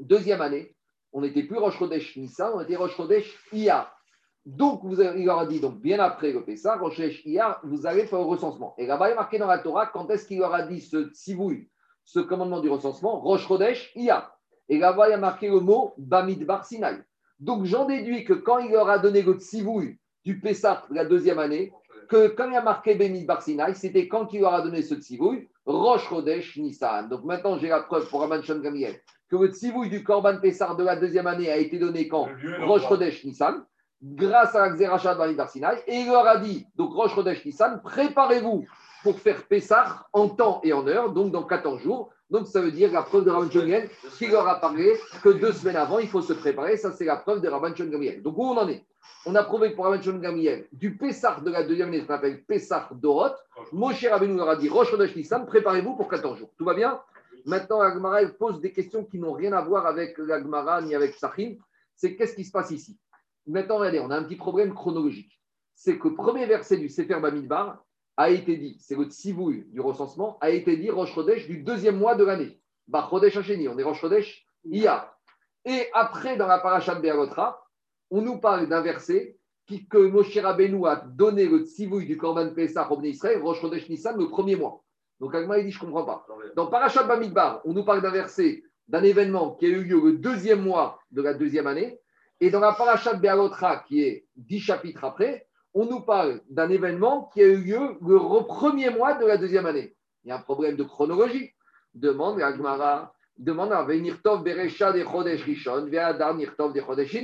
[0.01, 0.75] deuxième année,
[1.13, 3.97] on n'était plus Rosh Chodesh Nissan, on était Rosh Chodesh Iyar.
[4.45, 8.07] Donc il leur a dit, donc bien après le Pessah, Rosh Chodesh Iyar, vous allez
[8.07, 8.75] faire le recensement.
[8.77, 11.09] Et là-bas, il est marqué dans la Torah quand est-ce qu'il leur a dit ce
[11.11, 11.71] tzivouille,
[12.05, 14.37] ce commandement du recensement, Rosh Chodesh Iyar.
[14.69, 16.99] Et là-bas, il y a marqué le mot Bamidbar Sinai.
[17.45, 21.39] Donc j'en déduis que quand il leur a donné le tzivouille du Pessah la deuxième
[21.39, 21.73] année,
[22.09, 24.95] que quand il y a marqué Bamidbar Sinai, c'était quand il leur a donné ce
[24.95, 27.11] tzivouille, Rosh Chodesh Nissan.
[27.11, 28.99] Donc maintenant, j'ai la preuve pour Raman Shon Gamiel
[29.31, 32.81] que le tzivouille du Korban Pessah de la deuxième année a été donné quand l'endroit.
[32.81, 33.63] Chodesh Nissan.
[34.03, 35.79] grâce à la Xerachat Bamidbar Sinaï.
[35.87, 38.65] Et il leur a dit, donc Rosh Chodesh Nissan, préparez-vous
[39.03, 42.11] pour faire Pessah en temps et en heure, donc dans 14 jours.
[42.35, 45.53] Donc ça veut dire la preuve de Rabban Shon qui leur a parlé que deux
[45.53, 46.77] semaines avant, il faut se préparer.
[46.77, 48.23] Ça, c'est la preuve de Rabban Shon Gamliel.
[48.23, 48.85] Donc où on en est?
[49.25, 52.07] On a prouvé que pour Rabban Shon Gamliel, du Pessah de la deuxième année, ce
[52.07, 53.37] qu'on appelle Pessah Dorot,
[53.71, 56.51] Moshe Rabbeinu leur a dit Rosh Chodesh Nissan, préparez-vous pour 14 jours.
[56.59, 57.01] Tout va bien?
[57.47, 61.15] Maintenant, Agmara elle pose des questions qui n'ont rien à voir avec l'Agmara ni avec
[61.15, 61.57] Sahim.
[61.95, 62.99] C'est qu'est-ce qui se passe ici?
[63.47, 65.41] Maintenant, regardez, on a un petit problème chronologique.
[65.77, 67.85] C'est que le premier verset du Sefer Bamidbar
[68.17, 71.99] a été dit, c'est le tsivouille du recensement, a été dit Rosh Chodesh du deuxième
[71.99, 72.61] mois de l'année.
[72.87, 75.17] Bah, Chodesh Hacheni, on est Rosh Chodesh Iyar.
[75.65, 77.67] Et après, dans la parashat Be'alotra,
[78.11, 82.51] on nous parle d'un verset qui, que Moshe Rabbeinu a donné le tsivouille du Korban
[82.55, 84.83] Pesach au Israël, Rosh Chodesh Nissan, le premier mois.
[85.21, 86.27] Donc Agma, il dit, je ne comprends pas.
[86.55, 90.13] Dans Parashat Bamidbar, on nous parle d'un verset, d'un événement qui a eu lieu le
[90.19, 91.99] deuxième mois de la deuxième année.
[92.41, 97.31] Et dans la Parashat Be'alotra, qui est dix chapitres après, on nous parle d'un événement
[97.35, 99.95] qui a eu lieu le re- premier mois de la deuxième année.
[100.25, 101.51] Il y a un problème de chronologie.
[101.95, 107.17] Demande à Agmara, demande à Venirtov Berecha de Chodesh Rishon, Ve'adar Nirtov de Chodesh.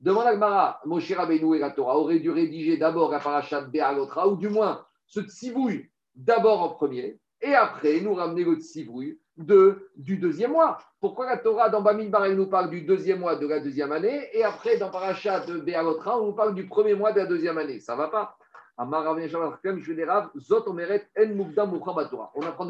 [0.00, 4.28] Demande à Agmara, Moshe Rabbeinu et la Torah auraient dû rédiger d'abord la Parashat Be'alotra,
[4.28, 10.16] ou du moins ce tsivouille d'abord en premier, et après nous ramener le tsivouille du
[10.16, 10.78] deuxième mois.
[11.00, 14.28] Pourquoi la Torah dans Bamidbar, elle nous parle du deuxième mois de la deuxième année,
[14.32, 17.56] et après dans Parashat de Be'alotra, on nous parle du premier mois de la deuxième
[17.56, 17.78] année?
[17.78, 18.36] Ça va pas.
[18.76, 19.20] On apprend de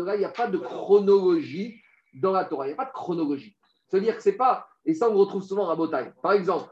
[0.05, 1.81] là, il n'y a pas de chronologie
[2.15, 2.67] dans la Torah.
[2.67, 3.57] Il n'y a pas de chronologie.
[3.87, 6.13] C'est-à-dire que c'est pas, et ça on retrouve souvent à Rabotai.
[6.23, 6.71] Par exemple,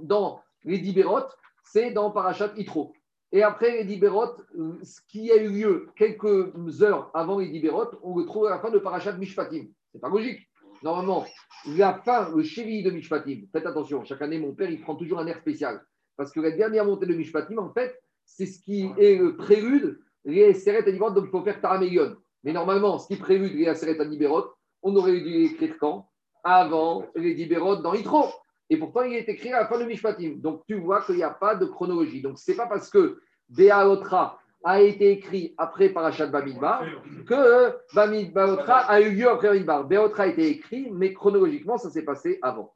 [0.00, 1.20] dans les Dibérot,
[1.62, 2.92] c'est dans Parashat Itro.
[3.32, 7.90] Et après les Dibérot, euh, ce qui a eu lieu quelques heures avant les Dibérot,
[8.02, 9.66] on le trouve à la fin de Parashat Mishpatim.
[9.92, 10.48] C'est pas logique.
[10.82, 11.26] Normalement,
[11.66, 15.18] la fin, le chéri de Mishpatim, faites attention, chaque année, mon père, il prend toujours
[15.18, 15.80] un air spécial.
[16.16, 19.98] Parce que la dernière montée de Mishpatim, en fait, c'est ce qui est le prélude,
[20.24, 22.16] les Seret Adibérot, donc il faut faire Taramélion.
[22.44, 24.44] Mais normalement, ce qui prélude les Seret Adibérot,
[24.82, 26.08] on aurait dû l'écrire quand?
[26.44, 28.26] Avant les Dibérot dans Yitro.
[28.68, 30.34] Et pourtant, il est écrit à la fin de Mishpatim.
[30.38, 32.20] Donc, tu vois qu'il n'y a pas de chronologie.
[32.20, 36.84] Donc, ce n'est pas parce que Béaotra a été écrit après Parashat Bamidbar
[37.26, 39.84] que Bamidbar a eu lieu après Bamidbar.
[39.84, 42.74] Béaotra a été écrit, mais chronologiquement, ça s'est passé avant.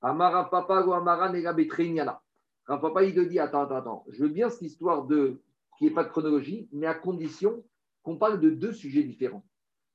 [0.00, 2.20] Amara Papa ou Amara Negabetrinyana.
[2.66, 4.04] Rav Papa, il te dit Attends, attends, attends.
[4.10, 5.40] Je veux bien cette histoire de
[5.76, 7.64] qu'il n'y ait pas de chronologie, mais à condition
[8.02, 9.44] qu'on parle de deux sujets différents.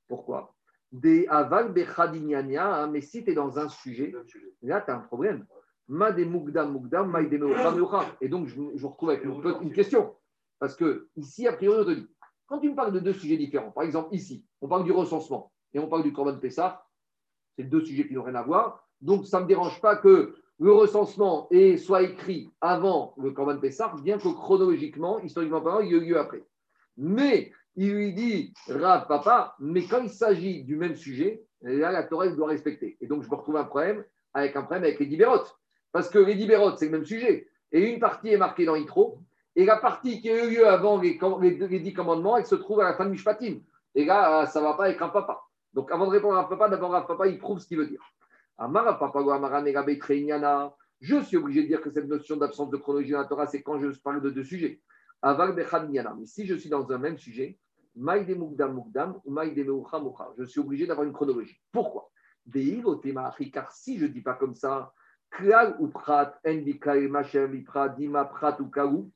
[0.08, 0.54] Pourquoi?
[0.92, 4.12] Des aval bechadinyania, mais si tu es dans un sujet,
[4.64, 5.46] là, tu as un problème.
[5.88, 8.06] Ma de mugdam mugdam, ma de meocha meocha.
[8.22, 10.16] Et donc, je, je vous retrouve avec une, une question.
[10.58, 12.08] Parce que ici, a priori, on te dit
[12.50, 15.52] quand tu me parles de deux sujets différents, par exemple, ici, on parle du recensement
[15.72, 16.84] et on parle du Corban Pessah,
[17.56, 18.84] c'est deux sujets qui n'ont rien à voir.
[19.02, 23.94] Donc, ça ne me dérange pas que le recensement soit écrit avant le Corban Pessah,
[24.02, 26.44] bien que chronologiquement, historiquement parlant, il y ait eu lieu après.
[26.98, 27.52] Mais
[27.82, 32.28] il lui dit, Rav Papa, mais quand il s'agit du même sujet, là, la Torah
[32.28, 32.98] doit respecter.
[33.00, 34.04] Et donc, je me retrouve un problème
[34.34, 35.58] avec un problème avec les dibérotes.
[35.94, 37.48] Parce que les dibérotes, c'est le même sujet.
[37.72, 39.22] Et une partie est marquée dans Yitro,
[39.56, 41.18] et la partie qui a eu lieu avant les,
[41.80, 43.62] dix commandements, elle se trouve à la fin de Mishpatim.
[43.96, 45.42] Et là, ça ne va pas avec un papa.
[45.74, 48.02] Donc, avant de répondre à Papa, d'abord à Papa, il prouve ce qu'il veut dire.
[48.58, 49.24] Papa.
[51.00, 53.62] Je suis obligé de dire que cette notion d'absence de chronologie dans la Torah, c'est
[53.62, 54.82] quand je parle de deux sujets.
[55.24, 56.16] Bechadinyana.
[56.20, 57.58] Mais si je suis dans un même sujet,
[57.96, 59.66] Maïde ou Maïde
[60.38, 61.60] je suis obligé d'avoir une chronologie.
[61.72, 62.10] Pourquoi?
[63.54, 64.94] Car si je ne dis pas comme ça,
[65.80, 69.12] ou Prat, Dima Prat ou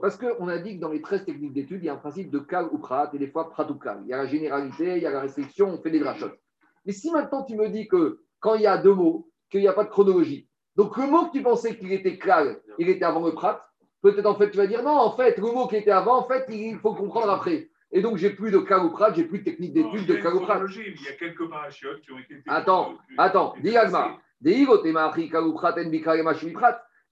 [0.00, 2.30] parce qu'on a dit que dans les 13 techniques d'études, il y a un principe
[2.30, 4.00] de Kal ou Prat, et des fois Prat ou Kal.
[4.04, 6.38] Il y a la généralité, il y a la restriction, on fait des drachotes.
[6.86, 9.68] Mais si maintenant tu me dis que quand il y a deux mots, qu'il n'y
[9.68, 13.04] a pas de chronologie, donc le mot que tu pensais qu'il était Kal, il était
[13.04, 13.68] avant le Prat,
[14.00, 16.26] peut-être en fait tu vas dire non, en fait, le mot qui était avant, en
[16.26, 17.70] fait, il faut comprendre après.
[17.92, 20.34] Et donc, j'ai plus de Kal ou Prat, j'ai plus de technique d'étude de Kal
[20.34, 20.60] ou Prat.
[20.74, 22.42] Il y a quelques parachutes qui ont été.
[22.48, 24.18] Attends, attends, dis Agma.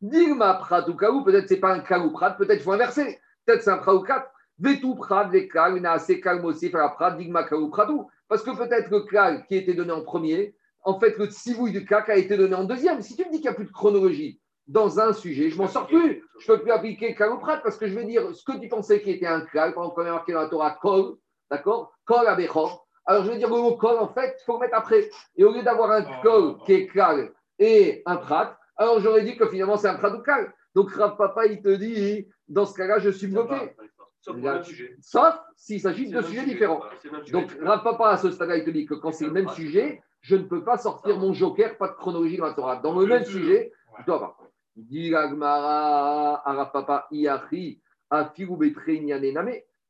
[0.03, 3.19] Digma prat ou kaou, peut-être c'est pas un kaou prat, peut-être il faut inverser.
[3.45, 4.05] Peut-être c'est un prat ou.
[4.59, 8.11] Vetou prat, les kal, une assez calme aussi, faire prat, digma kaou pratou.
[8.29, 11.85] Parce que peut-être le kal qui était donné en premier, en fait, le tsivouille du
[11.85, 13.03] kak a été donné en deuxième.
[13.03, 14.40] Si tu me dis qu'il n'y a plus de chronologie
[14.71, 16.25] dans un sujet, je m'en sors plus.
[16.39, 18.57] Je ne peux plus appliquer kal ou prat parce que je vais dire ce que
[18.57, 20.79] tu pensais qui était un kal, par exemple, quand on a marqué dans la Torah
[20.81, 21.17] kol,
[21.51, 21.93] d'accord?
[22.05, 22.87] Kol abechor.
[23.05, 25.11] Alors je vais dire le mot kol, en fait, il faut le mettre après.
[25.37, 29.37] Et au lieu d'avoir un kol qui est kal et un prat, alors j'aurais dit
[29.37, 30.55] que finalement c'est un traducal.
[30.77, 33.75] Donc Rav Papa, il te dit, dans ce cas-là, je suis bloqué.
[35.01, 36.83] Sauf s'il s'agit de sujets différents.
[37.33, 40.01] Donc Rav Papa, à ce stade-là, il te dit que quand c'est le même sujet,
[40.21, 42.77] je ne peux pas sortir mon joker, pas de chronologie dans la Torah.
[42.77, 44.37] Dans le même sujet, je dois avoir.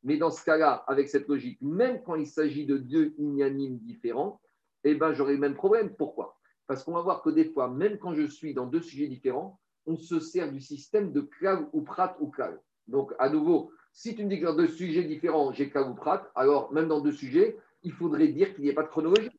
[0.02, 4.40] Mais dans ce cas-là, avec cette logique, même quand il s'agit de deux Inyanim différents,
[4.84, 5.94] eh ben, j'aurai le même problème.
[5.94, 6.38] Pourquoi?
[6.66, 9.60] Parce qu'on va voir que des fois, même quand je suis dans deux sujets différents,
[9.86, 12.60] on se sert du système de klal ou prat ou klal.
[12.86, 15.94] Donc, à nouveau, si tu me dis que dans deux sujets différents, j'ai klal ou
[15.94, 19.30] prat, alors même dans deux sujets, il faudrait dire qu'il n'y ait pas de chronologie.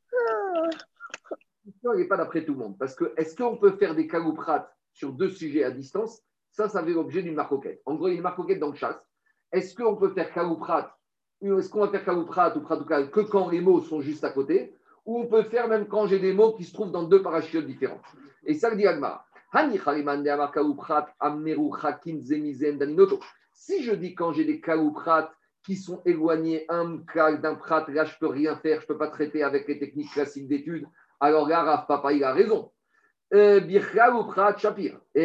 [1.65, 2.77] L'histoire n'est pas d'après tout le monde.
[2.77, 6.21] Parce que est-ce qu'on peut faire des klal ou prat sur deux sujets à distance
[6.51, 7.81] Ça, ça fait l'objet d'une marcoquette.
[7.85, 9.07] En gros, il y a une marcoquette dans le chasse.
[9.51, 10.97] Est-ce qu'on peut faire klal ou prat
[11.41, 13.61] ou Est-ce qu'on va faire klal ou prat ou prat ou klal que quand les
[13.61, 14.73] mots sont juste à côté
[15.05, 17.65] ou on peut faire même quand j'ai des mots qui se trouvent dans deux parachutes
[17.65, 18.01] différents.
[18.45, 19.25] Et ça, le dit Agmar.
[23.53, 25.33] Si je dis quand j'ai des kaouprat
[25.65, 28.97] qui sont éloignés un kal d'un prat, là je peux rien faire, je ne peux
[28.97, 30.87] pas traiter avec les techniques classiques d'études,
[31.21, 32.71] alors là, Rav Papa, il a raison.
[33.34, 33.61] Et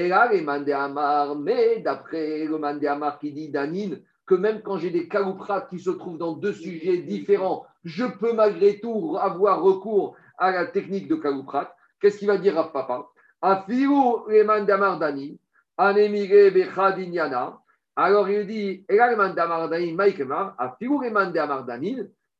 [0.09, 4.78] là, les mandé amar, mais d'après le mandé amar qui dit Danin, que même quand
[4.78, 9.61] j'ai des kaouprat qui se trouvent dans deux sujets différents, je peux malgré tout avoir
[9.61, 11.74] recours à la technique de kaouprat.
[12.00, 13.07] Qu'est-ce qu'il va dire Rav Papa?
[13.42, 15.38] Afiru leman damar dani,
[15.76, 17.59] anemire bechadinyana.
[17.96, 18.84] Alors il dit.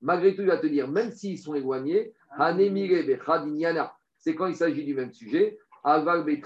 [0.03, 2.13] Malgré tout, il va te dire, même s'ils sont éloignés.
[4.27, 5.57] C'est quand il s'agit du même sujet.
[5.85, 6.41] Mais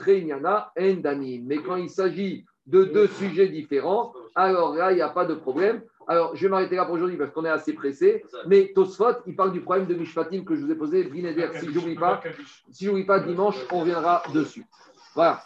[1.66, 5.80] quand il s'agit de deux sujets différents, alors là, il n'y a pas de problème.
[6.06, 8.22] Alors, je vais m'arrêter là pour aujourd'hui parce qu'on est assez pressé.
[8.46, 11.04] Mais Tosfot, il parle du problème de Mishpatim que je vous ai posé.
[11.04, 12.20] Brinéder, si je n'oublie pas,
[12.70, 14.66] si pas, dimanche, on reviendra dessus.
[15.14, 15.42] Voilà.